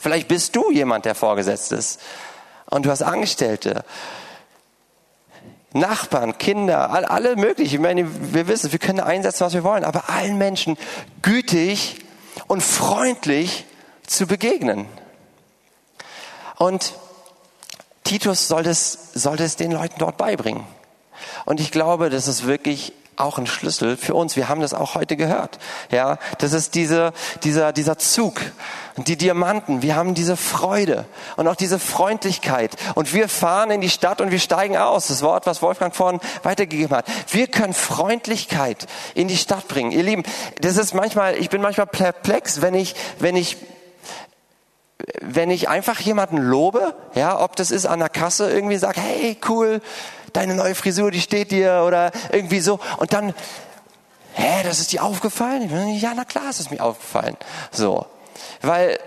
[0.00, 2.00] Vielleicht bist du jemand, der vorgesetzt ist
[2.72, 3.84] und du hast Angestellte,
[5.74, 7.74] Nachbarn, Kinder, alle möglichen.
[7.74, 10.76] Ich meine, wir wissen, wir können einsetzen, was wir wollen, aber allen Menschen
[11.22, 12.04] gütig
[12.46, 13.64] und freundlich
[14.06, 14.86] zu begegnen.
[16.56, 16.94] Und
[18.04, 20.64] Titus sollte es, sollte es den Leuten dort beibringen.
[21.44, 24.36] Und ich glaube, das ist wirklich auch ein Schlüssel für uns.
[24.36, 25.58] Wir haben das auch heute gehört.
[25.90, 27.12] Ja, das ist diese,
[27.44, 28.40] dieser, dieser Zug.
[28.96, 32.76] Die Diamanten, wir haben diese Freude und auch diese Freundlichkeit.
[32.94, 35.08] Und wir fahren in die Stadt und wir steigen aus.
[35.08, 37.06] Das Wort, was Wolfgang vorhin weitergegeben hat.
[37.28, 39.92] Wir können Freundlichkeit in die Stadt bringen.
[39.92, 40.24] Ihr Lieben,
[40.60, 43.56] das ist manchmal, ich bin manchmal perplex, wenn ich, wenn ich
[45.20, 49.36] wenn ich einfach jemanden lobe, ja, ob das ist an der Kasse irgendwie sage, hey,
[49.48, 49.80] cool,
[50.32, 52.80] deine neue Frisur, die steht dir oder irgendwie so.
[52.98, 53.34] Und dann,
[54.34, 55.96] hä, das ist dir aufgefallen?
[55.98, 57.36] Ja, na klar, ist es mir aufgefallen.
[57.70, 58.06] So.
[58.60, 58.98] Weil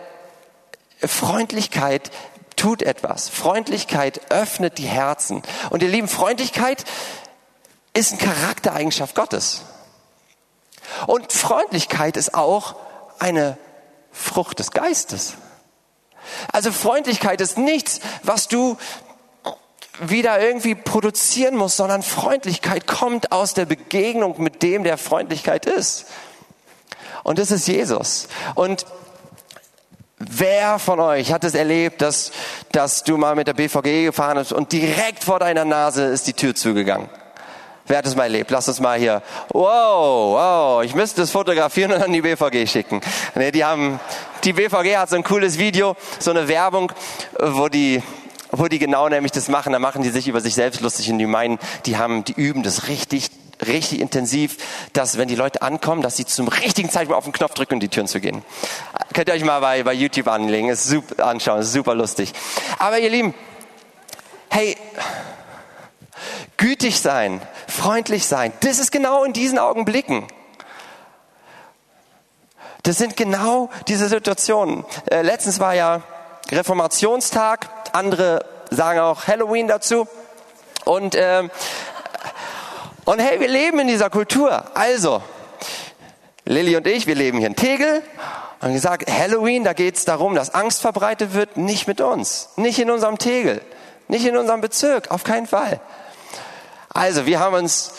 [1.02, 2.12] Freundlichkeit
[2.56, 3.30] tut etwas.
[3.30, 5.44] Freundlichkeit öffnet die Herzen.
[5.70, 6.84] Und ihr Lieben, Freundlichkeit
[7.94, 9.62] ist eine Charaktereigenschaft Gottes.
[11.08, 12.76] Und Freundlichkeit ist auch
[13.20, 13.58] eine
[14.12, 15.34] Frucht des Geistes.
[16.52, 18.78] Also Freundlichkeit ist nichts, was du
[20.00, 26.08] wieder irgendwie produzieren muss, sondern Freundlichkeit kommt aus der Begegnung mit dem, der Freundlichkeit ist.
[27.24, 28.28] Und das ist Jesus.
[28.56, 28.86] Und
[30.18, 32.32] Wer von euch hat es erlebt, dass,
[32.72, 36.34] dass du mal mit der BVG gefahren bist und direkt vor deiner Nase ist die
[36.34, 37.10] Tür zugegangen?
[37.86, 38.50] Wer hat es mal erlebt?
[38.50, 39.22] Lass uns mal hier.
[39.50, 43.02] Wow, wow, ich müsste das fotografieren und an die BVG schicken.
[43.36, 44.00] Nee, die haben,
[44.44, 46.92] die BVG hat so ein cooles Video, so eine Werbung,
[47.38, 48.02] wo die
[48.58, 51.20] wo die genau nämlich das machen, da machen die sich über sich selbst lustig und
[51.20, 53.30] die meinen, die haben, die üben das richtig,
[53.66, 54.58] richtig intensiv,
[54.94, 57.80] dass wenn die Leute ankommen, dass sie zum richtigen Zeitpunkt auf den Knopf drücken und
[57.82, 58.44] die Türen zu gehen.
[59.14, 62.34] Könnt ihr euch mal bei, bei YouTube anlegen, ist super, anschauen, ist super lustig.
[62.80, 63.34] Aber ihr Lieben,
[64.50, 64.78] hey,
[66.58, 70.26] gütig sein, freundlich sein, das ist genau in diesen Augenblicken.
[72.84, 74.86] Das sind genau diese Situationen.
[75.10, 76.04] Äh, letztens war ja
[76.52, 80.08] Reformationstag andere sagen auch Halloween dazu.
[80.84, 81.48] Und, äh,
[83.06, 84.64] und hey, wir leben in dieser Kultur.
[84.76, 85.24] Also,
[86.46, 88.04] Lilly und ich, wir leben hier in Tegel.
[88.62, 92.80] Und gesagt, Halloween, da geht es darum, dass Angst verbreitet wird, nicht mit uns, nicht
[92.80, 93.62] in unserem Tegel,
[94.08, 95.80] nicht in unserem Bezirk, auf keinen Fall.
[96.90, 97.94] Also, wir haben uns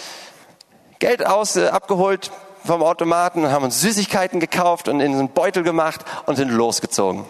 [0.98, 2.30] Geld aus, äh, abgeholt
[2.64, 7.24] vom Automaten, haben uns Süßigkeiten gekauft und in einen Beutel gemacht und sind losgezogen.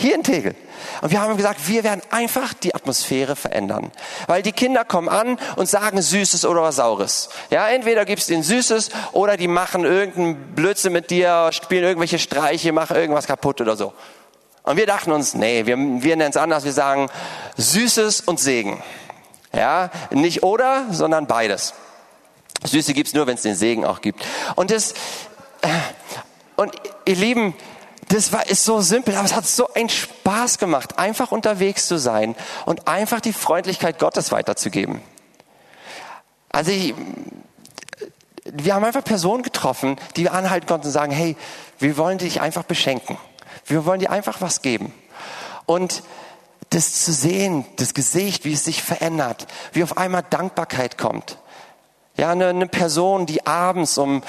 [0.00, 0.54] Hier in Tegel.
[1.02, 3.90] Und wir haben gesagt, wir werden einfach die Atmosphäre verändern.
[4.28, 7.30] Weil die Kinder kommen an und sagen Süßes oder was Saures.
[7.50, 12.72] Ja, entweder gibst ihnen Süßes oder die machen irgendeinen Blödsinn mit dir, spielen irgendwelche Streiche,
[12.72, 13.92] machen irgendwas kaputt oder so.
[14.62, 17.10] Und wir dachten uns, nee, wir, wir nennen es anders, wir sagen
[17.56, 18.80] Süßes und Segen.
[19.52, 21.74] Ja, nicht oder, sondern beides.
[22.62, 24.24] Süße gibt's nur, wenn es den Segen auch gibt.
[24.54, 24.92] Und das,
[25.62, 25.68] äh,
[26.54, 26.72] und
[27.04, 27.54] ihr Lieben,
[28.08, 31.98] das war, ist so simpel, aber es hat so einen Spaß gemacht, einfach unterwegs zu
[31.98, 35.02] sein und einfach die Freundlichkeit Gottes weiterzugeben.
[36.48, 36.94] Also ich,
[38.44, 41.36] wir haben einfach Personen getroffen, die wir anhalten konnten und sagen, hey,
[41.78, 43.18] wir wollen dich einfach beschenken.
[43.66, 44.92] Wir wollen dir einfach was geben.
[45.66, 46.02] Und
[46.70, 51.38] das zu sehen, das Gesicht, wie es sich verändert, wie auf einmal Dankbarkeit kommt.
[52.16, 54.22] Ja, eine, eine Person, die abends um,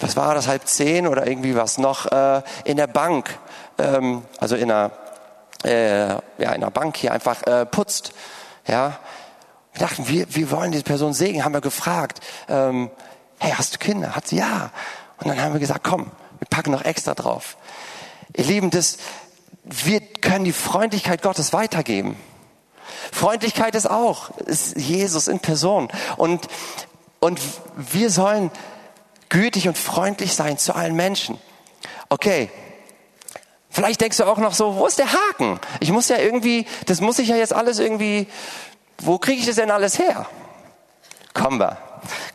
[0.00, 3.38] was war das, halb zehn oder irgendwie was noch, äh, in der Bank,
[3.78, 4.90] ähm, also in einer,
[5.64, 8.12] äh, ja, in einer Bank hier einfach äh, putzt.
[8.66, 8.98] Ja,
[9.72, 12.90] wir dachten, wir, wir wollen diese Person segnen, haben wir gefragt, ähm,
[13.38, 14.14] hey, hast du Kinder?
[14.14, 14.70] Hat sie ja.
[15.18, 17.56] Und dann haben wir gesagt, komm, wir packen noch extra drauf.
[18.36, 18.98] Ihr Lieben, das,
[19.64, 22.16] wir können die Freundlichkeit Gottes weitergeben.
[23.12, 25.88] Freundlichkeit ist auch, ist Jesus in Person.
[26.16, 26.46] Und,
[27.20, 27.40] und
[27.76, 28.50] wir sollen
[29.28, 31.38] gütig und freundlich sein zu allen Menschen.
[32.08, 32.50] Okay.
[33.70, 35.60] Vielleicht denkst du auch noch so, wo ist der Haken?
[35.80, 38.26] Ich muss ja irgendwie, das muss ich ja jetzt alles irgendwie,
[38.98, 40.26] wo kriege ich das denn alles her?
[41.34, 41.76] Kommen wir,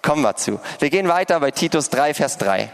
[0.01, 0.59] kommen wir zu.
[0.79, 2.71] Wir gehen weiter bei Titus 3, Vers 3.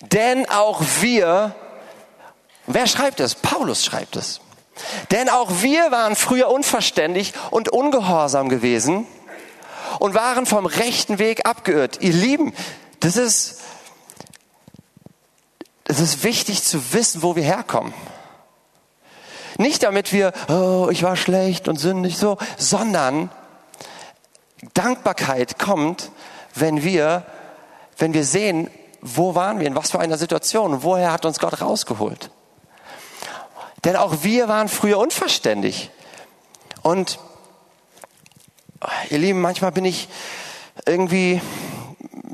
[0.00, 1.54] Denn auch wir
[2.70, 3.34] Wer schreibt es?
[3.34, 4.42] Paulus schreibt es.
[5.10, 9.06] Denn auch wir waren früher unverständig und ungehorsam gewesen
[9.98, 11.98] und waren vom rechten Weg abgeirrt.
[12.00, 12.52] Ihr Lieben,
[13.00, 13.60] das ist,
[15.84, 17.94] es ist wichtig zu wissen, wo wir herkommen.
[19.56, 23.30] Nicht damit wir, oh, ich war schlecht und sündig so, sondern
[24.74, 26.10] Dankbarkeit kommt,
[26.54, 27.24] wenn wir,
[27.96, 28.70] wenn wir sehen,
[29.00, 32.30] wo waren wir, in was für einer Situation, woher hat uns Gott rausgeholt.
[33.84, 35.90] Denn auch wir waren früher unverständig.
[36.82, 37.18] Und
[39.10, 40.08] ihr Lieben, manchmal bin ich
[40.86, 41.40] irgendwie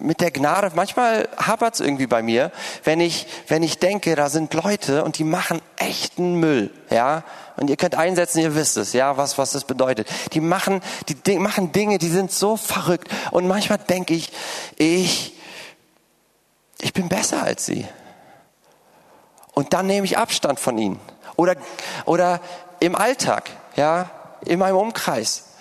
[0.04, 2.52] mit der Gnade, manchmal hapert es irgendwie bei mir,
[2.84, 7.24] wenn ich, wenn ich denke, da sind Leute und die machen echten Müll, ja.
[7.56, 10.08] Und ihr könnt einsetzen, ihr wisst es, ja, was, was das bedeutet.
[10.32, 13.08] Die machen, die machen Dinge, die sind so verrückt.
[13.30, 14.32] Und manchmal denke ich,
[14.76, 15.34] ich,
[16.80, 17.86] ich bin besser als sie.
[19.54, 20.98] Und dann nehme ich Abstand von ihnen.
[21.36, 21.54] Oder,
[22.04, 22.40] oder
[22.80, 24.10] im Alltag, ja,
[24.44, 25.53] in meinem Umkreis.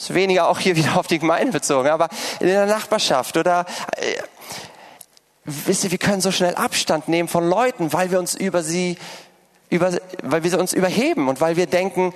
[0.00, 2.08] Ist weniger auch hier wieder auf die Gemeinde bezogen, aber
[2.40, 4.14] in der Nachbarschaft oder, äh,
[5.44, 8.96] wisst ihr, wir können so schnell Abstand nehmen von Leuten, weil wir uns über sie
[9.70, 12.14] über, weil wir uns überheben und weil wir denken,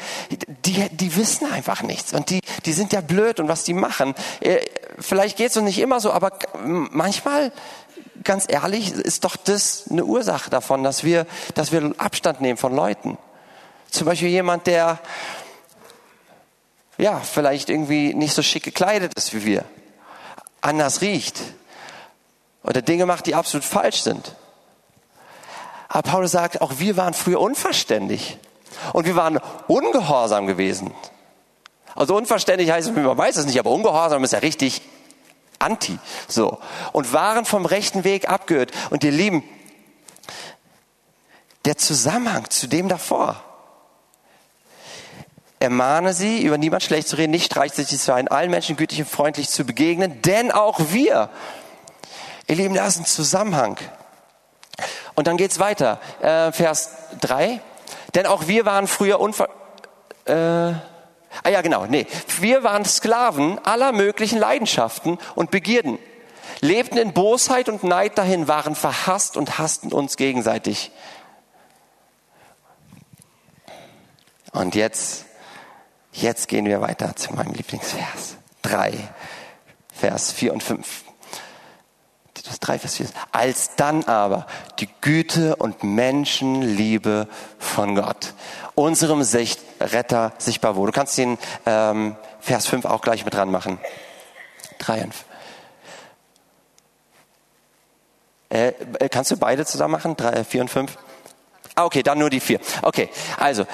[0.64, 4.14] die, die wissen einfach nichts und die, die sind ja blöd und was die machen.
[4.40, 4.61] Äh,
[4.99, 6.33] vielleicht geht es uns nicht immer so, aber
[6.64, 7.53] manchmal
[8.25, 12.75] ganz ehrlich, ist doch das eine Ursache davon, dass wir, dass wir Abstand nehmen von
[12.75, 13.18] Leuten.
[13.90, 14.99] Zum Beispiel jemand, der,
[17.03, 19.65] ja, vielleicht irgendwie nicht so schick gekleidet ist wie wir,
[20.61, 21.41] anders riecht
[22.62, 24.37] oder Dinge macht, die absolut falsch sind.
[25.88, 28.38] Aber Paulus sagt, auch wir waren früher unverständlich
[28.93, 30.95] und wir waren ungehorsam gewesen.
[31.95, 34.81] Also unverständlich heißt, man weiß es nicht, aber ungehorsam ist ja richtig
[35.59, 36.59] anti, so.
[36.93, 38.71] Und waren vom rechten Weg abgehört.
[38.91, 39.43] Und ihr Lieben,
[41.65, 43.43] der Zusammenhang zu dem davor.
[45.62, 49.09] Ermahne sie, über niemand schlecht zu reden, nicht streitsüchtig zu sein, allen Menschen gütig und
[49.09, 51.31] freundlich zu begegnen, denn auch wir,
[52.48, 53.79] ihr Lieben, da ist ein Zusammenhang.
[55.14, 57.61] Und dann geht's weiter, äh, Vers 3.
[58.14, 59.48] Denn auch wir waren früher unver...
[60.25, 60.75] Äh,
[61.42, 62.07] Ah ja, genau, nee.
[62.40, 65.98] Wir waren Sklaven aller möglichen Leidenschaften und Begierden,
[66.61, 70.92] lebten in Bosheit und Neid dahin, waren verhasst und hassten uns gegenseitig.
[74.53, 75.25] Und jetzt,
[76.12, 78.37] jetzt gehen wir weiter zu meinem Lieblingsvers.
[78.62, 78.92] Drei,
[79.92, 81.05] Vers vier und fünf.
[82.35, 83.07] Titus 3, Vers 4.
[83.31, 84.46] Als dann aber
[84.79, 88.35] die Güte und Menschenliebe von Gott,
[88.75, 90.92] unserem Sicht Retter sichtbar wurde.
[90.92, 93.79] Du kannst den ähm, Vers 5 auch gleich mit dran machen.
[94.79, 95.25] 3 und 5.
[98.51, 100.16] Äh, äh, kannst du beide zusammen machen?
[100.16, 100.98] 3, 4 und 5?
[101.75, 102.61] Ah, okay, dann nur die 4.
[102.83, 103.66] Okay, also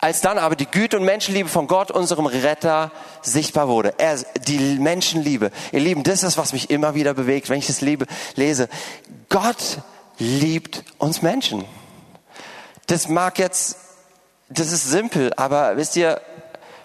[0.00, 2.90] als dann aber die Güte und Menschenliebe von Gott, unserem Retter,
[3.22, 3.94] sichtbar wurde.
[3.98, 5.50] Er, die Menschenliebe.
[5.72, 8.68] Ihr Lieben, das ist, was mich immer wieder bewegt, wenn ich das liebe, lese.
[9.28, 9.78] Gott
[10.18, 11.64] liebt uns Menschen.
[12.86, 13.76] Das mag jetzt,
[14.48, 16.20] das ist simpel, aber wisst ihr,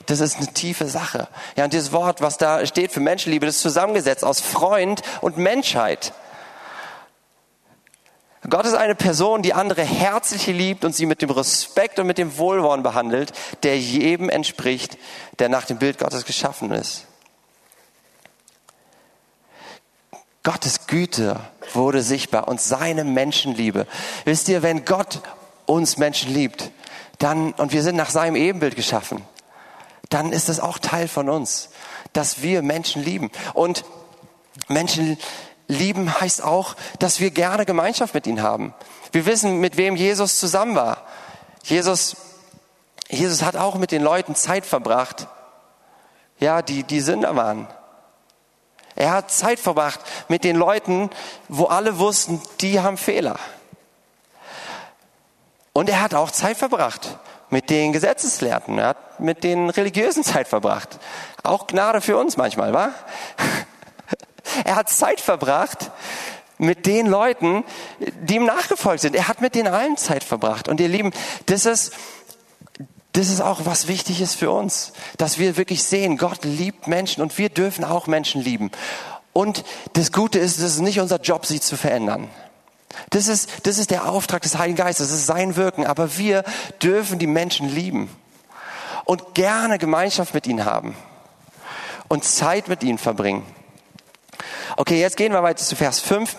[0.07, 1.27] das ist eine tiefe Sache.
[1.55, 5.37] Ja, und dieses Wort, was da steht für Menschenliebe, das ist zusammengesetzt aus Freund und
[5.37, 6.13] Menschheit.
[8.49, 12.17] Gott ist eine Person, die andere herzlich liebt und sie mit dem Respekt und mit
[12.17, 14.97] dem Wohlwollen behandelt, der jedem entspricht,
[15.37, 17.05] der nach dem Bild Gottes geschaffen ist.
[20.43, 21.39] Gottes Güte
[21.73, 23.85] wurde sichtbar und seine Menschenliebe.
[24.25, 25.21] Wisst ihr, wenn Gott
[25.67, 26.71] uns Menschen liebt,
[27.19, 29.23] dann, und wir sind nach seinem Ebenbild geschaffen,
[30.09, 31.69] dann ist es auch Teil von uns,
[32.13, 33.29] dass wir Menschen lieben.
[33.53, 33.85] Und
[34.67, 35.19] Menschen
[35.71, 38.73] lieben heißt auch, dass wir gerne Gemeinschaft mit ihm haben.
[39.11, 41.05] Wir wissen, mit wem Jesus zusammen war.
[41.63, 42.17] Jesus,
[43.09, 45.27] Jesus hat auch mit den Leuten Zeit verbracht,
[46.39, 47.67] ja, die, die Sünder waren.
[48.95, 51.09] Er hat Zeit verbracht mit den Leuten,
[51.47, 53.37] wo alle wussten, die haben Fehler.
[55.73, 57.17] Und er hat auch Zeit verbracht
[57.49, 58.77] mit den Gesetzeslehrten.
[58.77, 60.99] Er hat mit den Religiösen Zeit verbracht.
[61.43, 62.91] Auch Gnade für uns manchmal, wa?
[64.63, 65.91] Er hat Zeit verbracht
[66.57, 67.63] mit den Leuten,
[67.99, 69.15] die ihm nachgefolgt sind.
[69.15, 70.67] Er hat mit denen allen Zeit verbracht.
[70.67, 71.11] Und ihr Lieben,
[71.47, 71.91] das ist,
[73.13, 77.37] das ist auch was Wichtiges für uns, dass wir wirklich sehen, Gott liebt Menschen und
[77.37, 78.71] wir dürfen auch Menschen lieben.
[79.33, 82.29] Und das Gute ist, es ist nicht unser Job, sie zu verändern.
[83.09, 85.85] Das ist, das ist der Auftrag des Heiligen Geistes, das ist sein Wirken.
[85.85, 86.43] Aber wir
[86.81, 88.09] dürfen die Menschen lieben
[89.05, 90.95] und gerne Gemeinschaft mit ihnen haben
[92.07, 93.43] und Zeit mit ihnen verbringen.
[94.81, 96.35] Okay, jetzt gehen wir weiter zu Vers 5.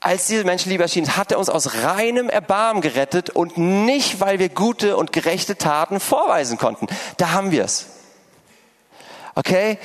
[0.00, 4.50] als diese Menschenliebe erschienen hat er uns aus reinem Erbarmen gerettet und nicht, weil wir
[4.50, 6.88] gute und gerechte Taten vorweisen konnten.
[7.16, 7.86] Da haben wir es.
[9.34, 9.78] Okay?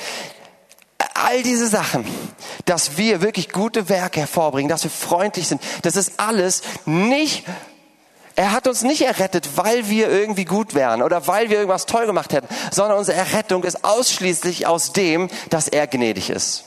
[1.13, 2.03] All diese Sachen,
[2.65, 7.45] dass wir wirklich gute Werke hervorbringen, dass wir freundlich sind, das ist alles nicht
[8.39, 12.05] er hat uns nicht errettet, weil wir irgendwie gut wären oder weil wir irgendwas toll
[12.05, 16.63] gemacht hätten, sondern unsere Errettung ist ausschließlich aus dem, dass er gnädig ist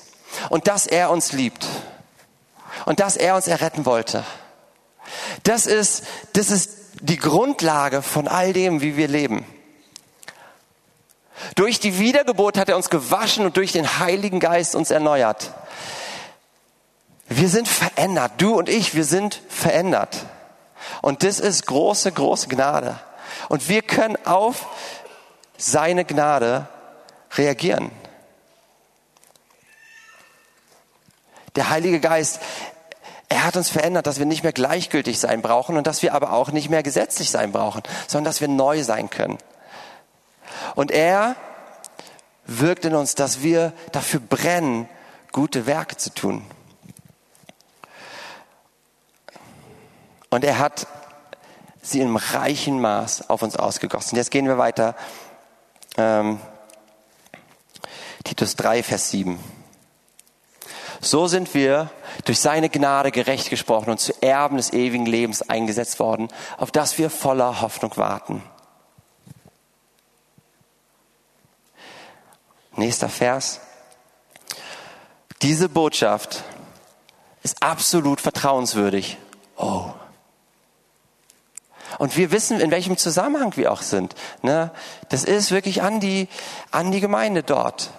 [0.51, 1.67] und dass er uns liebt
[2.85, 4.23] und dass er uns erretten wollte.
[5.45, 6.05] Das ist,
[6.35, 9.47] das ist die Grundlage von all dem, wie wir leben.
[11.55, 15.55] Durch die Wiedergeburt hat er uns gewaschen und durch den Heiligen Geist uns erneuert.
[17.31, 18.33] Wir sind verändert.
[18.37, 20.27] Du und ich, wir sind verändert.
[21.01, 22.99] Und das ist große, große Gnade.
[23.49, 24.67] Und wir können auf
[25.57, 26.67] seine Gnade
[27.37, 27.91] reagieren.
[31.57, 32.41] Der Heilige Geist,
[33.29, 36.33] er hat uns verändert, dass wir nicht mehr gleichgültig sein brauchen und dass wir aber
[36.33, 39.39] auch nicht mehr gesetzlich sein brauchen, sondern dass wir neu sein können.
[40.75, 41.37] Und er
[42.45, 44.89] wirkt in uns, dass wir dafür brennen,
[45.31, 46.45] gute Werke zu tun.
[50.33, 50.87] Und er hat
[51.83, 54.17] sie im reichen Maß auf uns ausgegossen.
[54.17, 54.97] Jetzt gehen wir weiter.
[55.99, 56.41] Ähm,
[58.25, 59.39] Titus 3, Vers 7.
[61.03, 61.91] So sind wir
[62.25, 66.97] durch seine Gnade gerecht gesprochen und zu Erben des ewigen Lebens eingesetzt worden, auf das
[66.97, 68.43] wir voller Hoffnung warten.
[72.75, 73.61] Nächster Vers.
[75.43, 76.43] Diese Botschaft
[77.43, 79.19] ist absolut vertrauenswürdig.
[79.57, 79.93] Oh.
[81.99, 84.15] Und wir wissen, in welchem Zusammenhang wir auch sind.
[84.43, 84.71] Ne?
[85.09, 86.29] Das ist wirklich an die,
[86.71, 87.91] an die Gemeinde dort.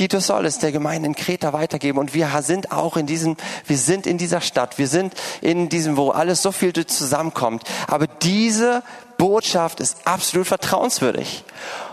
[0.00, 3.76] Titus soll es der Gemeinde in Kreta weitergeben und wir sind auch in diesem, wir
[3.76, 7.64] sind in dieser Stadt, wir sind in diesem, wo alles so viel zusammenkommt.
[7.86, 8.82] Aber diese
[9.18, 11.44] Botschaft ist absolut vertrauenswürdig.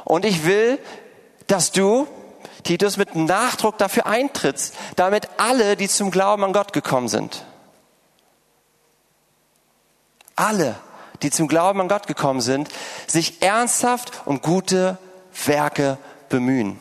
[0.05, 0.79] Und ich will,
[1.47, 2.07] dass du,
[2.63, 7.43] Titus, mit Nachdruck dafür eintrittst, damit alle, die zum Glauben an Gott gekommen sind,
[10.37, 10.75] alle,
[11.21, 12.69] die zum Glauben an Gott gekommen sind,
[13.07, 14.97] sich ernsthaft um gute
[15.45, 15.97] Werke
[16.29, 16.77] bemühen.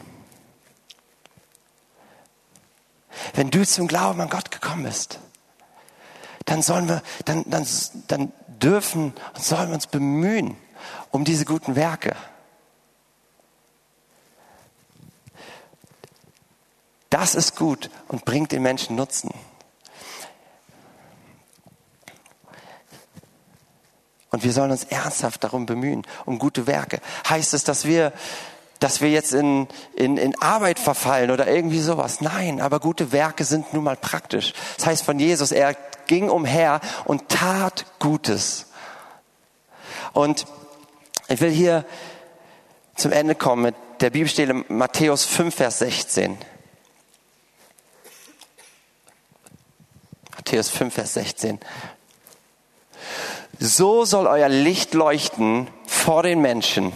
[3.35, 5.19] Wenn du zum Glauben an Gott gekommen bist,
[6.45, 7.67] dann sollen wir, dann, dann,
[8.07, 10.57] dann dürfen und sollen wir uns bemühen
[11.11, 12.15] um diese guten Werke.
[17.11, 19.33] Das ist gut und bringt den Menschen Nutzen.
[24.37, 27.01] Und wir sollen uns ernsthaft darum bemühen, um gute Werke.
[27.27, 28.13] Heißt es, dass wir
[28.81, 32.21] dass wir jetzt in, in, in Arbeit verfallen oder irgendwie sowas.
[32.21, 34.53] Nein, aber gute Werke sind nun mal praktisch.
[34.77, 35.75] Das heißt von Jesus, er
[36.07, 38.67] ging umher und tat Gutes.
[40.13, 40.45] Und
[41.29, 41.87] ich will hier
[42.95, 46.37] zum Ende kommen mit der Bibelstelle Matthäus 5, Vers 16.
[50.37, 51.59] Matthäus 5, Vers 16.
[53.59, 56.93] So soll euer Licht leuchten vor den Menschen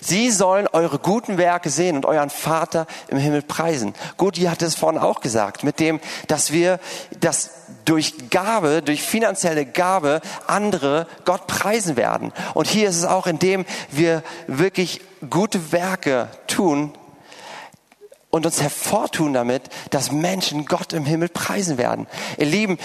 [0.00, 3.94] Sie sollen eure guten Werke sehen und euren Vater im Himmel preisen.
[4.16, 6.80] Gudi hat es vorhin auch gesagt, mit dem, dass wir
[7.20, 7.50] das
[7.84, 12.32] durch Gabe, durch finanzielle Gabe andere Gott preisen werden.
[12.54, 16.92] Und hier ist es auch, indem wir wirklich gute Werke tun
[18.30, 22.06] und uns hervortun damit, dass Menschen Gott im Himmel preisen werden.
[22.36, 22.78] Ihr Lieben,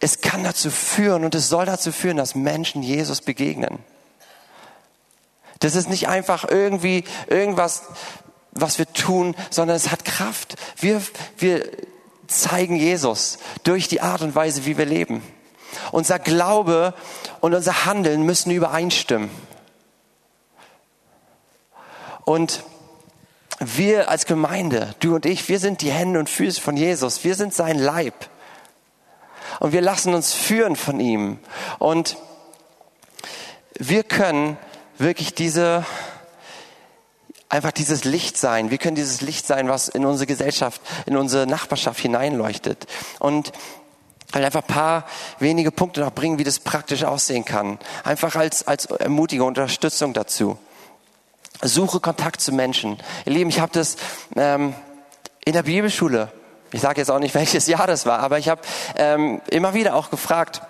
[0.00, 3.78] es kann dazu führen und es soll dazu führen, dass Menschen Jesus begegnen
[5.58, 7.82] Das ist nicht einfach irgendwie irgendwas,
[8.52, 10.56] was wir tun, sondern es hat Kraft.
[10.78, 11.02] Wir,
[11.38, 11.70] wir
[12.26, 15.22] zeigen Jesus durch die Art und Weise, wie wir leben.
[15.92, 16.94] Unser Glaube
[17.40, 19.30] und unser Handeln müssen übereinstimmen.
[22.24, 22.64] Und
[23.58, 27.22] wir als Gemeinde, du und ich, wir sind die Hände und Füße von Jesus.
[27.24, 28.14] Wir sind sein Leib.
[29.60, 31.38] Und wir lassen uns führen von ihm.
[31.78, 32.16] Und
[33.78, 34.56] wir können
[34.98, 35.84] wirklich diese,
[37.50, 38.70] einfach dieses Licht sein.
[38.70, 42.86] Wir können dieses Licht sein, was in unsere Gesellschaft, in unsere Nachbarschaft hineinleuchtet.
[43.18, 43.52] Und
[44.32, 45.04] halt einfach ein paar
[45.38, 47.78] wenige Punkte noch bringen, wie das praktisch aussehen kann.
[48.02, 50.58] Einfach als, als ermutige Unterstützung dazu.
[51.62, 52.96] Suche Kontakt zu Menschen.
[53.26, 53.96] Ihr Lieben, ich habe das
[54.36, 54.74] ähm,
[55.44, 56.32] in der Bibelschule,
[56.72, 58.62] ich sage jetzt auch nicht, welches Jahr das war, aber ich habe
[58.96, 60.62] ähm, immer wieder auch gefragt,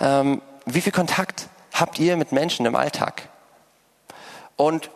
[0.00, 3.28] ähm, wie viel Kontakt habt ihr mit Menschen im Alltag?
[4.56, 4.90] Und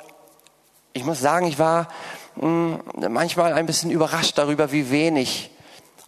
[0.92, 1.88] ich muss sagen, ich war
[2.36, 5.50] mh, hm, manchmal ein bisschen überrascht darüber, wie wenig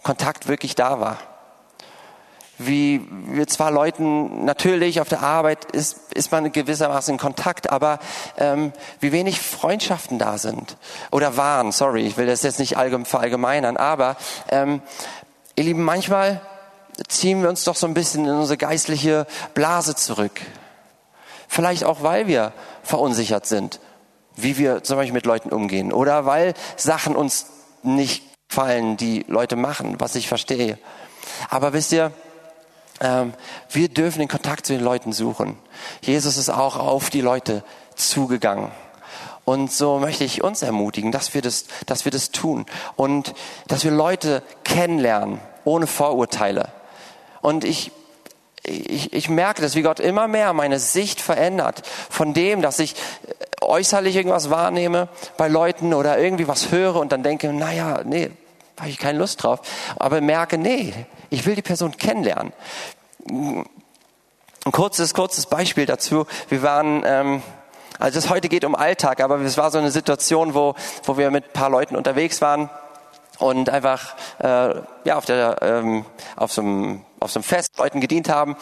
[0.03, 1.19] Kontakt wirklich da war
[2.67, 7.99] wie wir zwar Leuten natürlich auf der Arbeit ist, ist man gewissermaßen in Kontakt, aber
[8.37, 10.77] ähm, wie wenig Freundschaften da sind
[11.11, 11.73] oder waren.
[11.73, 14.17] Sorry, ich will das jetzt nicht allgemein verallgemeinern, aber
[14.51, 14.83] ähm,
[15.57, 16.41] ihr Lieben, manchmal
[17.09, 20.41] ziehen wir uns doch so ein bisschen in unsere geistliche Blase zurück.
[21.49, 22.53] Vielleicht auch, weil wir
[22.83, 23.81] verunsichert sind,
[24.37, 27.47] wie wir zum Beispiel mit Leuten umgehen oder weil Sachen uns
[27.83, 30.79] nicht fallen, die Leute machen, was ich verstehe.
[31.49, 32.13] Aber wisst ihr,
[33.01, 35.59] wir dürfen den Kontakt zu den Leuten suchen.
[36.03, 37.65] Jesus ist auch auf die Leute
[37.97, 38.71] zugegangen.
[39.45, 43.35] Und so möchte ich uns ermutigen, dass wir das, dass wir das tun und
[43.67, 46.69] dass wir Leute kennenlernen ohne Vorurteile.
[47.41, 47.91] Und ich,
[48.63, 52.95] ich, ich merke, dass wie Gott immer mehr meine Sicht verändert von dem, dass ich
[53.61, 58.31] äußerlich irgendwas wahrnehme bei Leuten oder irgendwie was höre und dann denke, naja, nee,
[58.79, 59.61] habe ich keine Lust drauf.
[59.97, 60.95] Aber merke, nee,
[61.31, 62.53] ich will die Person kennenlernen.
[63.29, 66.27] Ein kurzes, kurzes Beispiel dazu.
[66.49, 67.43] Wir waren, ähm,
[67.99, 70.75] also das heute geht um Alltag, aber es war so eine Situation, wo,
[71.05, 72.69] wo wir mit ein paar Leuten unterwegs waren
[73.39, 74.75] und einfach äh,
[75.05, 76.05] ja auf der ähm,
[76.37, 78.57] auf so einem auf so einem Fest Leuten gedient haben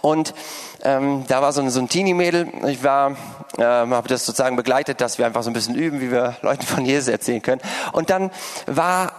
[0.00, 0.34] und
[0.82, 2.48] ähm, da war so ein, so ein Teenie-Mädel.
[2.68, 3.16] Ich war
[3.58, 6.64] ähm, habe das sozusagen begleitet, dass wir einfach so ein bisschen üben, wie wir Leuten
[6.66, 7.60] von Jesus erzählen können.
[7.92, 8.30] Und dann
[8.66, 9.12] war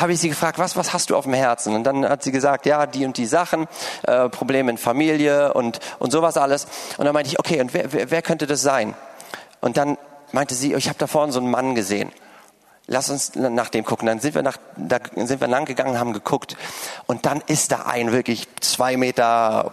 [0.00, 1.74] habe ich sie gefragt, was, was hast du auf dem Herzen?
[1.74, 3.66] Und dann hat sie gesagt, ja, die und die Sachen,
[4.04, 6.66] äh, Probleme in Familie und, und sowas alles.
[6.98, 8.94] Und dann meinte ich, okay, und wer, wer, wer könnte das sein?
[9.60, 9.98] Und dann
[10.32, 12.12] meinte sie, ich habe da vorne so einen Mann gesehen.
[12.86, 14.06] Lass uns nach dem gucken.
[14.06, 16.56] Dann sind wir nach, da sind wir lang gegangen, haben geguckt.
[17.06, 19.72] Und dann ist da ein wirklich zwei Meter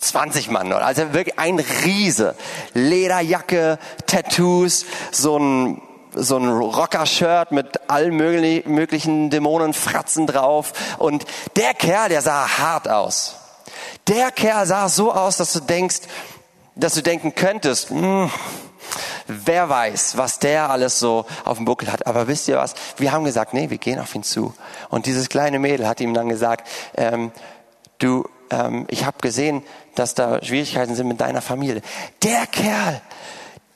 [0.00, 2.36] 20 Mann, also wirklich ein Riese.
[2.74, 5.82] Lederjacke, Tattoos, so ein
[6.14, 10.72] so ein Rocker-Shirt mit allen möglichen Dämonenfratzen drauf.
[10.98, 11.24] Und
[11.56, 13.36] der Kerl, der sah hart aus.
[14.06, 16.00] Der Kerl sah so aus, dass du denkst,
[16.74, 18.30] dass du denken könntest, mh, hm,
[19.26, 22.06] wer weiß, was der alles so auf dem Buckel hat.
[22.06, 22.74] Aber wisst ihr was?
[22.96, 24.54] Wir haben gesagt, nee, wir gehen auf ihn zu.
[24.88, 27.32] Und dieses kleine Mädel hat ihm dann gesagt, ähm,
[27.98, 29.62] du, ähm, ich habe gesehen,
[29.94, 31.82] dass da Schwierigkeiten sind mit deiner Familie.
[32.22, 33.00] Der Kerl,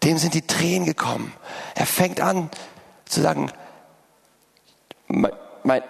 [0.03, 1.33] dem sind die Tränen gekommen.
[1.75, 2.51] Er fängt an
[3.05, 3.51] zu sagen,
[5.09, 5.85] meine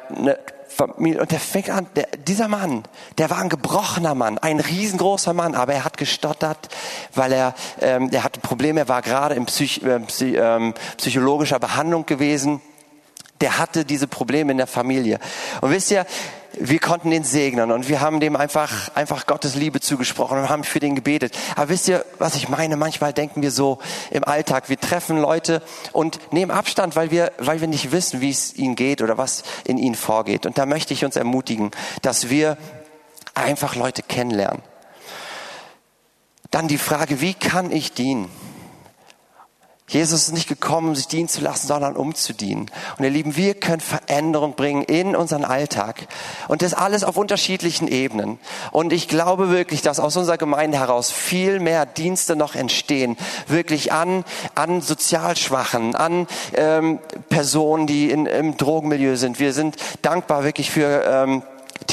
[0.69, 2.83] Familie, und er fängt an, der, dieser Mann,
[3.19, 6.69] der war ein gebrochener Mann, ein riesengroßer Mann, aber er hat gestottert,
[7.15, 11.59] weil er, ähm, er hatte Probleme, er war gerade in Psych, äh, Psych, ähm, psychologischer
[11.59, 12.61] Behandlung gewesen.
[13.41, 15.19] Der hatte diese Probleme in der Familie.
[15.61, 16.07] Und wisst ihr,
[16.59, 20.65] wir konnten den segnen und wir haben dem einfach, einfach Gottes Liebe zugesprochen und haben
[20.65, 21.37] für den gebetet.
[21.57, 22.77] Aber wisst ihr, was ich meine?
[22.77, 23.79] Manchmal denken wir so
[24.11, 28.31] im Alltag, wir treffen Leute und nehmen Abstand, weil wir, weil wir nicht wissen, wie
[28.31, 30.47] es ihnen geht oder was in ihnen vorgeht.
[30.47, 31.71] Und da möchte ich uns ermutigen,
[32.03, 32.57] dass wir
[33.35, 34.63] einfach Leute kennenlernen.
[36.51, 38.29] Dann die Frage, wie kann ich dienen?
[39.89, 42.71] Jesus ist nicht gekommen, um sich dienen zu lassen, sondern um zu dienen.
[42.97, 46.07] Und ihr Lieben, wir können Veränderung bringen in unseren Alltag.
[46.49, 48.39] Und das alles auf unterschiedlichen Ebenen.
[48.71, 53.19] Und ich glaube wirklich, dass aus unserer Gemeinde heraus viel mehr Dienste noch entstehen.
[53.49, 54.25] Wirklich an,
[54.55, 59.41] an Sozialschwachen, an ähm, Personen, die in, im Drogenmilieu sind.
[59.41, 61.43] Wir sind dankbar wirklich für ähm,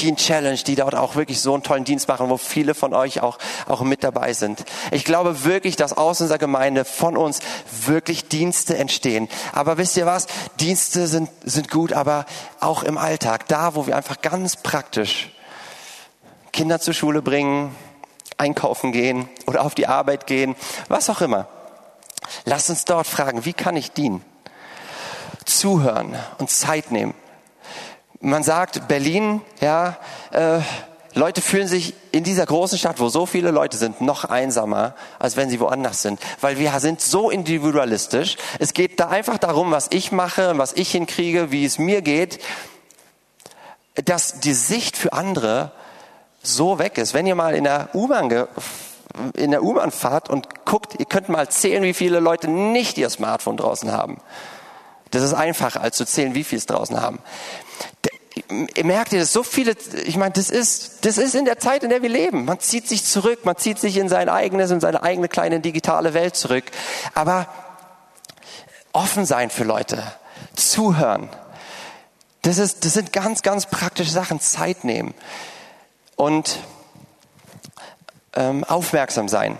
[0.00, 3.20] Teen Challenge, die dort auch wirklich so einen tollen Dienst machen, wo viele von euch
[3.20, 3.36] auch,
[3.68, 4.64] auch mit dabei sind.
[4.92, 7.40] Ich glaube wirklich, dass aus unserer Gemeinde von uns
[7.84, 9.28] wirklich Dienste entstehen.
[9.52, 10.26] Aber wisst ihr was?
[10.58, 12.24] Dienste sind, sind gut, aber
[12.60, 15.32] auch im Alltag, da wo wir einfach ganz praktisch
[16.50, 17.76] Kinder zur Schule bringen,
[18.38, 20.56] einkaufen gehen oder auf die Arbeit gehen,
[20.88, 21.46] was auch immer.
[22.46, 24.24] Lass uns dort fragen, wie kann ich dienen?
[25.44, 27.12] Zuhören und Zeit nehmen.
[28.22, 29.96] Man sagt, Berlin, ja,
[30.30, 30.58] äh,
[31.14, 35.38] Leute fühlen sich in dieser großen Stadt, wo so viele Leute sind, noch einsamer, als
[35.38, 36.20] wenn sie woanders sind.
[36.42, 38.36] Weil wir sind so individualistisch.
[38.58, 42.40] Es geht da einfach darum, was ich mache, was ich hinkriege, wie es mir geht,
[44.04, 45.72] dass die Sicht für andere
[46.42, 47.14] so weg ist.
[47.14, 48.46] Wenn ihr mal in der U-Bahn
[49.34, 53.08] in der U-Bahn fahrt und guckt, ihr könnt mal zählen, wie viele Leute nicht ihr
[53.08, 54.18] Smartphone draußen haben.
[55.10, 57.18] Das ist einfacher, als zu zählen, wie viel es draußen haben
[58.82, 59.32] merkt ihr das?
[59.32, 59.74] So viele,
[60.04, 62.44] ich meine, das ist, das ist in der Zeit, in der wir leben.
[62.44, 66.14] Man zieht sich zurück, man zieht sich in sein eigenes, in seine eigene kleine digitale
[66.14, 66.64] Welt zurück.
[67.14, 67.48] Aber
[68.92, 70.02] offen sein für Leute,
[70.54, 71.28] zuhören.
[72.42, 74.40] Das ist, das sind ganz, ganz praktische Sachen.
[74.40, 75.14] Zeit nehmen
[76.16, 76.58] und
[78.34, 79.58] ähm, aufmerksam sein.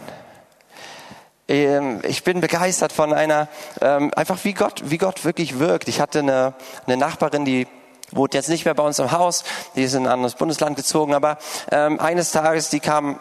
[1.48, 3.48] Ähm, ich bin begeistert von einer,
[3.80, 5.88] ähm, einfach wie Gott, wie Gott wirklich wirkt.
[5.88, 6.54] Ich hatte eine,
[6.86, 7.66] eine Nachbarin, die
[8.12, 9.44] wohnt jetzt nicht mehr bei uns im Haus,
[9.74, 11.38] die ist in ein anderes Bundesland gezogen, aber
[11.70, 13.20] ähm, eines Tages, die kam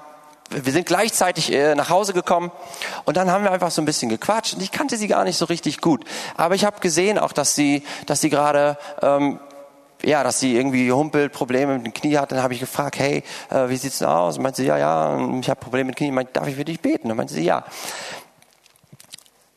[0.52, 2.52] wir sind gleichzeitig äh, nach Hause gekommen
[3.06, 5.38] und dann haben wir einfach so ein bisschen gequatscht und ich kannte sie gar nicht
[5.38, 6.04] so richtig gut.
[6.38, 9.40] Aber ich habe gesehen auch, dass sie, dass sie gerade ähm,
[10.04, 13.24] ja, dass sie irgendwie humpelt, Probleme mit dem Knie hat, dann habe ich gefragt, hey,
[13.50, 14.38] äh, wie sieht's denn aus?
[14.38, 16.12] Und meinte sie, ja, ja, ich habe Probleme mit dem Knie.
[16.12, 17.12] Meinte, darf ich für dich beten?
[17.12, 17.66] Und meinte sie, ja.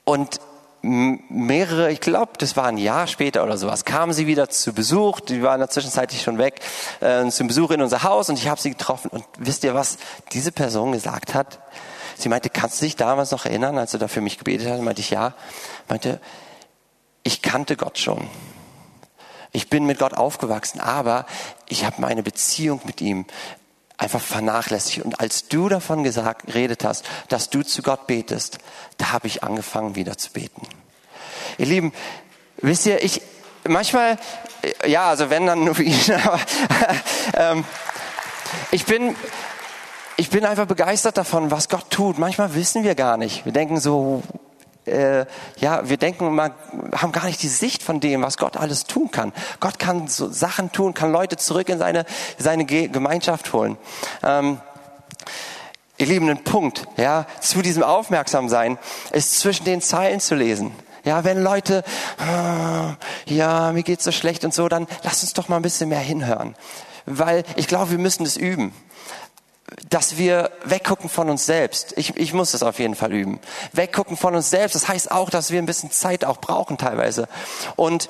[0.05, 0.41] Und
[0.83, 5.21] mehrere, ich glaube, das war ein Jahr später oder sowas, kamen sie wieder zu Besuch,
[5.21, 6.61] die waren in der Zwischenzeit schon weg,
[7.01, 9.09] äh, zum Besuch in unser Haus und ich habe sie getroffen.
[9.09, 9.99] Und wisst ihr, was
[10.33, 11.61] diese Person gesagt hat?
[12.17, 14.81] Sie meinte, kannst du dich damals noch erinnern, als du da für mich gebetet hast?
[14.83, 15.35] Meinte ich, ja.
[15.89, 16.21] Meinte,
[17.23, 18.29] ich kannte Gott schon.
[19.53, 21.27] Ich bin mit Gott aufgewachsen, aber
[21.69, 23.27] ich habe meine Beziehung mit ihm
[24.03, 25.05] einfach vernachlässigt.
[25.05, 28.59] Und als du davon gesagt, geredet hast, dass du zu Gott betest,
[28.99, 30.67] da habe ich angefangen wieder zu beten.
[31.59, 31.93] Ihr Lieben,
[32.59, 33.23] wisst ihr, ich
[33.67, 34.19] manchmal,
[34.87, 36.41] ja, also wenn dann nur für ihn, aber
[37.35, 37.65] ähm,
[38.71, 39.15] ich bin
[40.17, 42.19] ich bin einfach begeistert davon, was Gott tut.
[42.19, 43.45] Manchmal wissen wir gar nicht.
[43.45, 44.23] Wir denken so,
[44.87, 45.27] äh,
[45.59, 46.53] ja, wir denken, wir
[46.97, 49.33] haben gar nicht die Sicht von dem, was Gott alles tun kann.
[49.61, 52.05] Gott kann so Sachen tun, kann Leute zurück in seine,
[52.39, 53.77] seine Gemeinschaft holen.
[54.23, 54.61] Ähm,
[55.99, 58.79] ihr Lieben, ein Punkt, ja, zu diesem Aufmerksamsein
[59.13, 60.73] ist zwischen den Zeilen zu lesen.
[61.05, 61.83] Ja, wenn Leute,
[62.19, 62.95] ah,
[63.27, 65.99] ja, mir geht's so schlecht und so, dann lass uns doch mal ein bisschen mehr
[65.99, 66.55] hinhören.
[67.07, 68.73] Weil ich glaube, wir müssen das üben
[69.89, 71.95] dass wir weggucken von uns selbst.
[71.97, 73.41] Ich, ich muss das auf jeden Fall üben.
[73.73, 74.75] Weggucken von uns selbst.
[74.75, 77.29] Das heißt auch, dass wir ein bisschen Zeit auch brauchen teilweise.
[77.77, 78.09] Und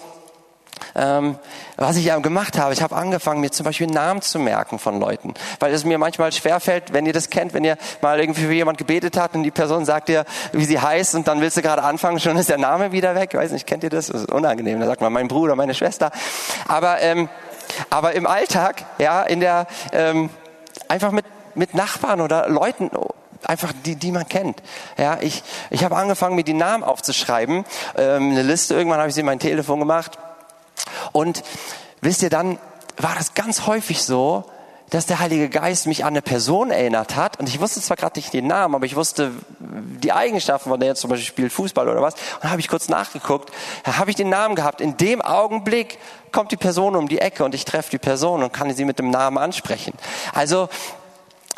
[0.95, 1.39] ähm,
[1.77, 5.35] was ich gemacht habe, ich habe angefangen, mir zum Beispiel Namen zu merken von Leuten,
[5.61, 8.79] weil es mir manchmal schwerfällt, wenn ihr das kennt, wenn ihr mal irgendwie für jemand
[8.79, 11.83] gebetet habt und die Person sagt dir, wie sie heißt und dann willst du gerade
[11.83, 13.31] anfangen, schon ist der Name wieder weg.
[13.33, 14.09] Ich weiß nicht, kennt ihr das?
[14.09, 14.81] Das ist unangenehm.
[14.81, 16.11] Da sagt man mein Bruder, meine Schwester.
[16.69, 17.29] Aber ähm,
[17.91, 20.31] aber im Alltag, ja, in der ähm,
[20.89, 21.25] einfach mit
[21.55, 22.91] mit Nachbarn oder Leuten,
[23.45, 24.63] einfach die, die man kennt.
[24.97, 27.65] Ja, ich, ich habe angefangen, mir die Namen aufzuschreiben,
[27.97, 28.75] ähm, eine Liste.
[28.75, 30.19] Irgendwann habe ich sie in mein Telefon gemacht.
[31.13, 31.43] Und
[32.01, 32.59] wisst ihr, dann
[32.99, 34.45] war das ganz häufig so,
[34.91, 37.41] dass der Heilige Geist mich an eine Person erinnert hat.
[37.41, 40.91] Und ich wusste zwar gerade nicht den Namen, aber ich wusste die Eigenschaften, von der
[40.91, 42.15] jetzt zum Beispiel spielt Fußball oder was.
[42.43, 43.51] Und habe ich kurz nachgeguckt,
[43.85, 44.83] habe ich den Namen gehabt.
[44.83, 45.99] In dem Augenblick
[46.31, 48.99] kommt die Person um die Ecke und ich treffe die Person und kann sie mit
[48.99, 49.95] dem Namen ansprechen.
[50.35, 50.69] Also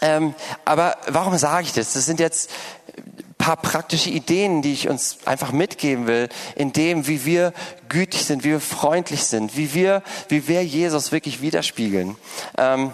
[0.01, 0.35] ähm,
[0.65, 1.93] aber warum sage ich das?
[1.93, 2.51] Das sind jetzt
[2.97, 7.53] ein paar praktische Ideen, die ich uns einfach mitgeben will, in dem, wie wir
[7.89, 12.17] gütig sind, wie wir freundlich sind, wie wir, wie wir Jesus wirklich widerspiegeln.
[12.59, 12.93] Ähm,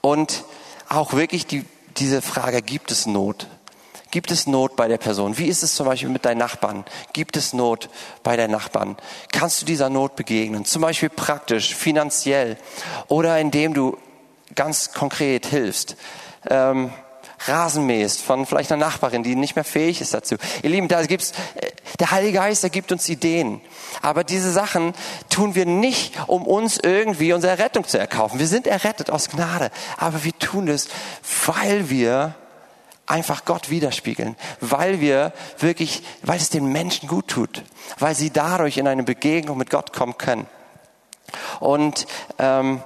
[0.00, 0.44] und
[0.88, 1.64] auch wirklich die,
[1.96, 3.46] diese Frage, gibt es Not?
[4.10, 5.38] Gibt es Not bei der Person?
[5.38, 6.84] Wie ist es zum Beispiel mit deinen Nachbarn?
[7.12, 7.88] Gibt es Not
[8.22, 8.96] bei deinen Nachbarn?
[9.32, 10.64] Kannst du dieser Not begegnen?
[10.64, 12.56] Zum Beispiel praktisch, finanziell
[13.08, 13.98] oder indem du
[14.54, 15.96] ganz konkret hilfst.
[16.48, 16.92] Ähm,
[17.46, 20.36] Rasen mähst von vielleicht einer Nachbarin, die nicht mehr fähig ist dazu.
[20.62, 23.60] Ihr Lieben, da gibt's, äh, der Heilige Geist, der gibt uns Ideen.
[24.02, 24.94] Aber diese Sachen
[25.28, 28.38] tun wir nicht, um uns irgendwie unsere Rettung zu erkaufen.
[28.38, 29.70] Wir sind errettet aus Gnade.
[29.98, 30.88] Aber wir tun es,
[31.46, 32.34] weil wir
[33.06, 37.62] einfach Gott widerspiegeln, weil wir wirklich, weil es den Menschen gut tut,
[37.98, 40.46] weil sie dadurch in eine Begegnung mit Gott kommen können.
[41.60, 42.06] Und
[42.38, 42.82] ähm,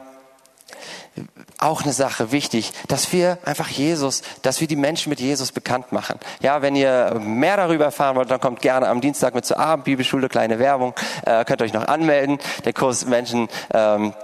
[1.59, 5.91] auch eine Sache wichtig, dass wir einfach Jesus, dass wir die Menschen mit Jesus bekannt
[5.93, 6.19] machen.
[6.41, 10.29] Ja, wenn ihr mehr darüber erfahren wollt, dann kommt gerne am Dienstag mit zur Abendbibelschule,
[10.29, 10.95] kleine Werbung,
[11.27, 12.39] äh, könnt euch noch anmelden.
[12.65, 14.15] Der Kurs Menschen ähm,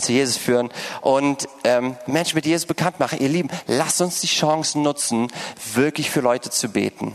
[0.00, 3.20] zu Jesus führen und ähm, Menschen mit Jesus bekannt machen.
[3.20, 5.28] Ihr Lieben, lasst uns die Chance nutzen,
[5.74, 7.14] wirklich für Leute zu beten.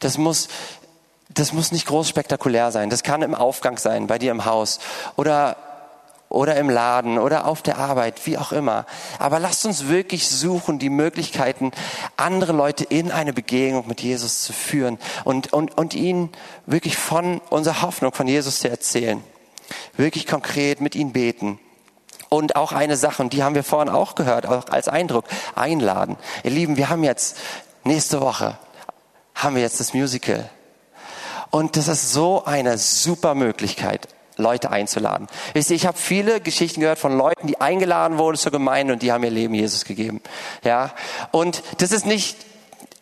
[0.00, 0.48] Das muss,
[1.30, 2.90] das muss nicht groß spektakulär sein.
[2.90, 4.80] Das kann im Aufgang sein, bei dir im Haus
[5.16, 5.56] oder
[6.30, 8.86] oder im Laden oder auf der Arbeit, wie auch immer.
[9.18, 11.72] Aber lasst uns wirklich suchen, die Möglichkeiten,
[12.16, 16.30] andere Leute in eine Begegnung mit Jesus zu führen und, und, und ihnen
[16.66, 19.22] wirklich von unserer Hoffnung von Jesus zu erzählen.
[19.96, 21.58] Wirklich konkret mit ihnen beten.
[22.28, 25.24] Und auch eine Sache, und die haben wir vorhin auch gehört, auch als Eindruck,
[25.56, 26.16] einladen.
[26.44, 27.36] Ihr Lieben, wir haben jetzt
[27.82, 28.56] nächste Woche,
[29.34, 30.48] haben wir jetzt das Musical.
[31.50, 34.06] Und das ist so eine super Möglichkeit,
[34.40, 35.26] Leute einzuladen.
[35.54, 39.12] Ihr, ich habe viele Geschichten gehört von Leuten, die eingeladen wurden zur Gemeinde und die
[39.12, 40.20] haben ihr Leben Jesus gegeben.
[40.64, 40.92] Ja,
[41.30, 42.36] und das ist nicht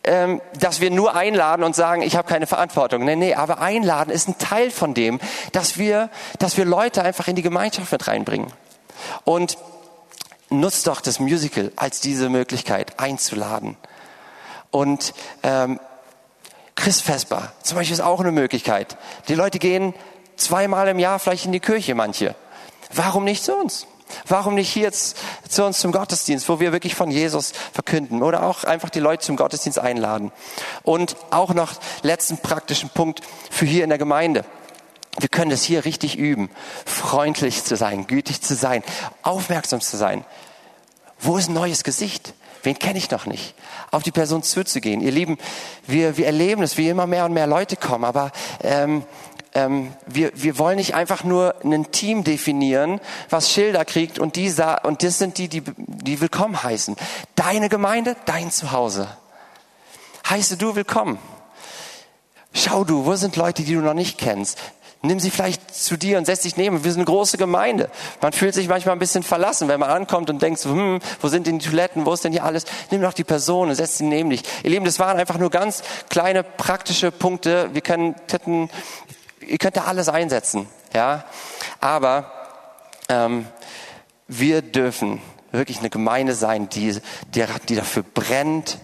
[0.05, 3.03] ähm, dass wir nur einladen und sagen, ich habe keine Verantwortung.
[3.03, 5.19] Nee, nee, aber einladen ist ein Teil von dem,
[5.51, 6.09] dass wir,
[6.39, 8.51] dass wir Leute einfach in die Gemeinschaft mit reinbringen.
[9.25, 9.57] Und
[10.49, 13.77] nutzt doch das Musical als diese Möglichkeit einzuladen.
[14.71, 15.13] Und
[15.43, 15.79] ähm,
[16.75, 18.97] Chris Vesper zum Beispiel ist auch eine Möglichkeit.
[19.27, 19.93] Die Leute gehen
[20.39, 22.35] zweimal im Jahr vielleicht in die Kirche, manche.
[22.93, 23.85] Warum nicht zu uns?
[24.25, 25.17] Warum nicht hier jetzt
[25.47, 29.23] zu uns zum Gottesdienst, wo wir wirklich von Jesus verkünden oder auch einfach die Leute
[29.23, 30.31] zum Gottesdienst einladen?
[30.83, 33.21] Und auch noch letzten praktischen Punkt
[33.51, 34.45] für hier in der Gemeinde.
[35.19, 36.49] Wir können das hier richtig üben,
[36.85, 38.83] freundlich zu sein, gütig zu sein,
[39.21, 40.23] aufmerksam zu sein.
[41.19, 42.33] Wo ist ein neues Gesicht?
[42.63, 43.53] Wen kenne ich noch nicht?
[43.91, 45.01] Auf die Person zuzugehen.
[45.01, 45.37] Ihr Lieben,
[45.87, 48.31] wir, wir erleben es, wie immer mehr und mehr Leute kommen, aber
[48.61, 49.03] ähm,
[49.59, 52.99] ähm, wir, wir wollen nicht einfach nur ein Team definieren,
[53.29, 54.53] was Schilder kriegt und, die,
[54.83, 56.95] und das sind die, die, die willkommen heißen.
[57.35, 59.07] Deine Gemeinde, dein Zuhause.
[60.29, 61.17] Heiße du willkommen.
[62.53, 64.57] Schau du, wo sind Leute, die du noch nicht kennst?
[65.01, 66.83] Nimm sie vielleicht zu dir und setz dich neben.
[66.83, 67.89] Wir sind eine große Gemeinde.
[68.21, 71.47] Man fühlt sich manchmal ein bisschen verlassen, wenn man ankommt und denkt, hm, wo sind
[71.47, 72.65] denn die Toiletten, wo ist denn hier alles?
[72.91, 74.43] Nimm doch die Person und setz sie neben dich.
[74.63, 77.69] Ihr Lieben, das waren einfach nur ganz kleine praktische Punkte.
[77.71, 78.69] Wir können, hätten
[79.49, 81.25] ihr könnt da alles einsetzen, ja.
[81.81, 82.31] Aber
[83.09, 83.47] ähm,
[84.27, 85.21] wir dürfen
[85.51, 86.99] wirklich eine Gemeinde sein, die,
[87.33, 88.77] die, die dafür brennt,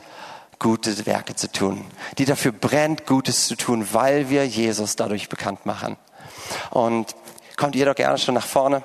[0.58, 1.86] gute Werke zu tun,
[2.18, 5.98] die dafür brennt, Gutes zu tun, weil wir Jesus dadurch bekannt machen.
[6.72, 7.16] Und
[7.58, 8.82] kommt ihr doch gerne schon nach vorne.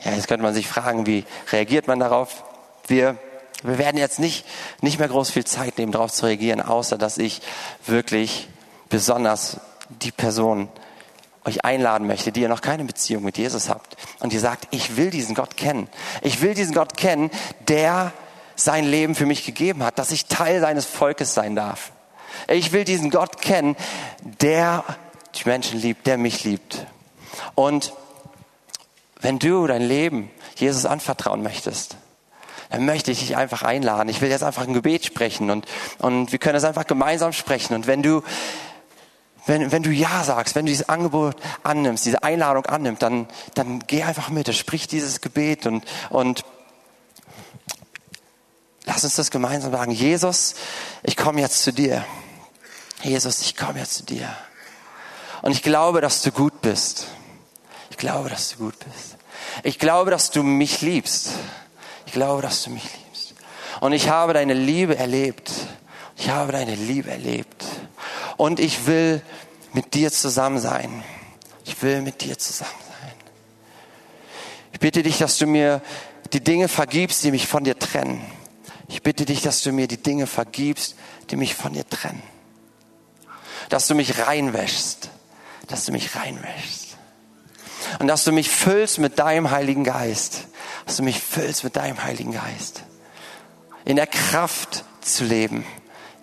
[0.00, 2.44] Ja, jetzt könnte man sich fragen, wie reagiert man darauf?
[2.86, 3.16] Wir
[3.64, 4.44] wir werden jetzt nicht,
[4.82, 7.40] nicht mehr groß viel Zeit nehmen, darauf zu reagieren, außer dass ich
[7.86, 8.48] wirklich
[8.90, 9.58] besonders
[9.88, 10.68] die Person
[11.44, 14.96] euch einladen möchte, die ihr noch keine Beziehung mit Jesus habt und ihr sagt, ich
[14.96, 15.88] will diesen Gott kennen.
[16.22, 17.30] Ich will diesen Gott kennen,
[17.68, 18.12] der
[18.56, 21.92] sein Leben für mich gegeben hat, dass ich Teil seines Volkes sein darf.
[22.48, 23.76] Ich will diesen Gott kennen,
[24.22, 24.84] der
[25.34, 26.86] die Menschen liebt, der mich liebt.
[27.54, 27.92] Und
[29.20, 31.96] wenn du dein Leben Jesus anvertrauen möchtest,
[32.70, 34.08] dann möchte ich dich einfach einladen.
[34.08, 35.66] Ich will jetzt einfach ein Gebet sprechen und,
[35.98, 37.74] und wir können es einfach gemeinsam sprechen.
[37.74, 38.22] Und wenn du,
[39.46, 43.80] wenn, wenn du Ja sagst, wenn du dieses Angebot annimmst, diese Einladung annimmst, dann, dann
[43.86, 46.44] geh einfach mit, sprich dieses Gebet und, und
[48.84, 49.92] lass uns das gemeinsam sagen.
[49.92, 50.54] Jesus,
[51.02, 52.04] ich komme jetzt zu dir.
[53.02, 54.34] Jesus, ich komme jetzt zu dir.
[55.42, 57.06] Und ich glaube, dass du gut bist.
[57.90, 59.16] Ich glaube, dass du gut bist.
[59.62, 61.30] Ich glaube, dass du mich liebst
[62.14, 63.34] glaube, dass du mich liebst.
[63.80, 65.52] Und ich habe deine Liebe erlebt.
[66.16, 67.64] Ich habe deine Liebe erlebt.
[68.38, 69.20] Und ich will
[69.74, 71.04] mit dir zusammen sein.
[71.66, 73.12] Ich will mit dir zusammen sein.
[74.72, 75.82] Ich bitte dich, dass du mir
[76.32, 78.24] die Dinge vergibst, die mich von dir trennen.
[78.88, 80.96] Ich bitte dich, dass du mir die Dinge vergibst,
[81.30, 82.22] die mich von dir trennen.
[83.68, 85.10] Dass du mich reinwäschst.
[85.68, 86.96] Dass du mich reinwäschst.
[87.98, 90.46] Und dass du mich füllst mit deinem Heiligen Geist
[90.86, 92.82] dass du mich füllst mit deinem Heiligen Geist.
[93.84, 95.58] In der Kraft zu leben,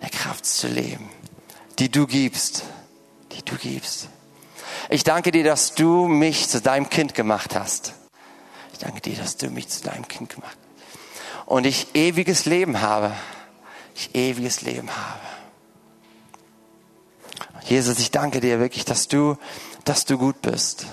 [0.02, 1.08] der Kraft zu leben,
[1.78, 2.64] die du gibst,
[3.32, 4.08] die du gibst.
[4.90, 7.94] Ich danke dir, dass du mich zu deinem Kind gemacht hast.
[8.72, 11.46] Ich danke dir, dass du mich zu deinem Kind gemacht hast.
[11.46, 13.12] Und ich ewiges Leben habe.
[13.94, 15.20] Ich ewiges Leben habe.
[17.64, 19.36] Jesus, ich danke dir wirklich, dass du,
[19.84, 20.86] dass du gut bist.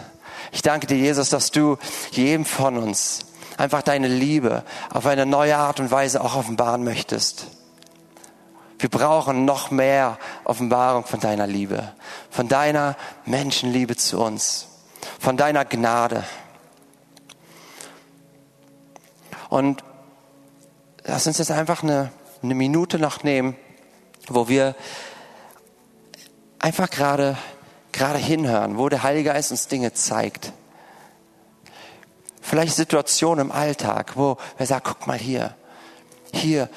[0.51, 1.78] Ich danke dir, Jesus, dass du
[2.11, 3.26] jedem von uns
[3.60, 7.47] einfach deine Liebe auf eine neue Art und Weise auch offenbaren möchtest.
[8.80, 11.91] Wir brauchen noch mehr Offenbarung von deiner Liebe,
[12.30, 12.95] von deiner
[13.26, 14.68] Menschenliebe zu uns,
[15.20, 16.24] von deiner Gnade.
[19.49, 19.84] Und
[21.03, 23.57] lass uns jetzt einfach eine, eine Minute noch nehmen,
[24.30, 24.76] wo wir
[26.60, 27.38] einfach gerade
[27.91, 30.53] gerade hinhören, wo der Heilige Geist uns Dinge zeigt.
[32.50, 35.56] Vielleicht Situationen im Alltag, wo wer sagt, guck mal hier,
[36.34, 36.68] Hier,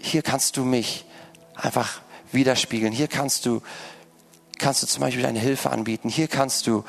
[0.00, 1.04] hier kannst du mich
[1.54, 2.00] einfach
[2.32, 2.92] widerspiegeln.
[2.92, 3.62] Hier kannst du,
[4.58, 6.08] kannst du zum Beispiel deine Hilfe anbieten.
[6.08, 6.84] Hier kannst du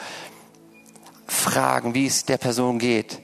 [1.28, 3.20] fragen, wie es der Person geht.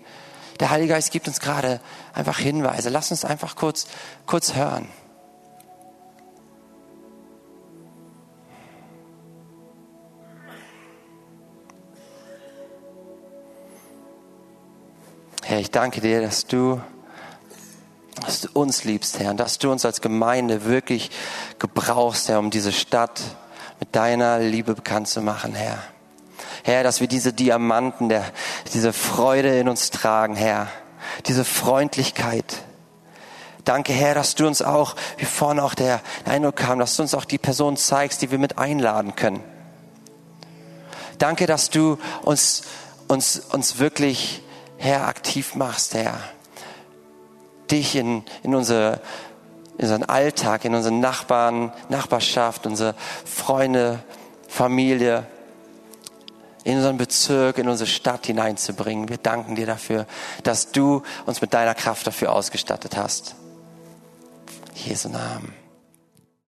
[0.60, 1.82] Der Heilige Geist gibt uns gerade
[2.14, 2.89] einfach Hinweise.
[2.89, 3.88] Lass uns einfach kurz,
[4.28, 4.89] kurz hören.
[15.50, 16.80] Herr, ich danke dir, dass du,
[18.24, 21.10] dass du uns liebst, Herr, und dass du uns als Gemeinde wirklich
[21.58, 23.20] gebrauchst, Herr, um diese Stadt
[23.80, 25.80] mit deiner Liebe bekannt zu machen, Herr.
[26.62, 28.26] Herr, dass wir diese Diamanten, der,
[28.76, 30.68] diese Freude in uns tragen, Herr,
[31.26, 32.58] diese Freundlichkeit.
[33.66, 37.16] Danke, Herr, dass du uns auch, wie vorne auch der Eindruck kam, dass du uns
[37.16, 39.43] auch die Person zeigst, die wir mit einladen können.
[41.18, 42.66] Danke, dass du uns,
[43.08, 44.43] uns, uns wirklich
[44.80, 46.17] Herr, aktiv machst, Herr.
[47.69, 49.01] Dich in, in, unsere,
[49.77, 53.99] in unseren Alltag, in unseren Nachbarn, Nachbarschaft, unsere Freunde,
[54.47, 55.27] Familie,
[56.63, 59.09] in unseren Bezirk, in unsere Stadt hineinzubringen.
[59.09, 60.05] Wir danken dir dafür,
[60.43, 63.36] dass du uns mit deiner Kraft dafür ausgestattet hast.
[64.75, 65.59] Jesu Namen.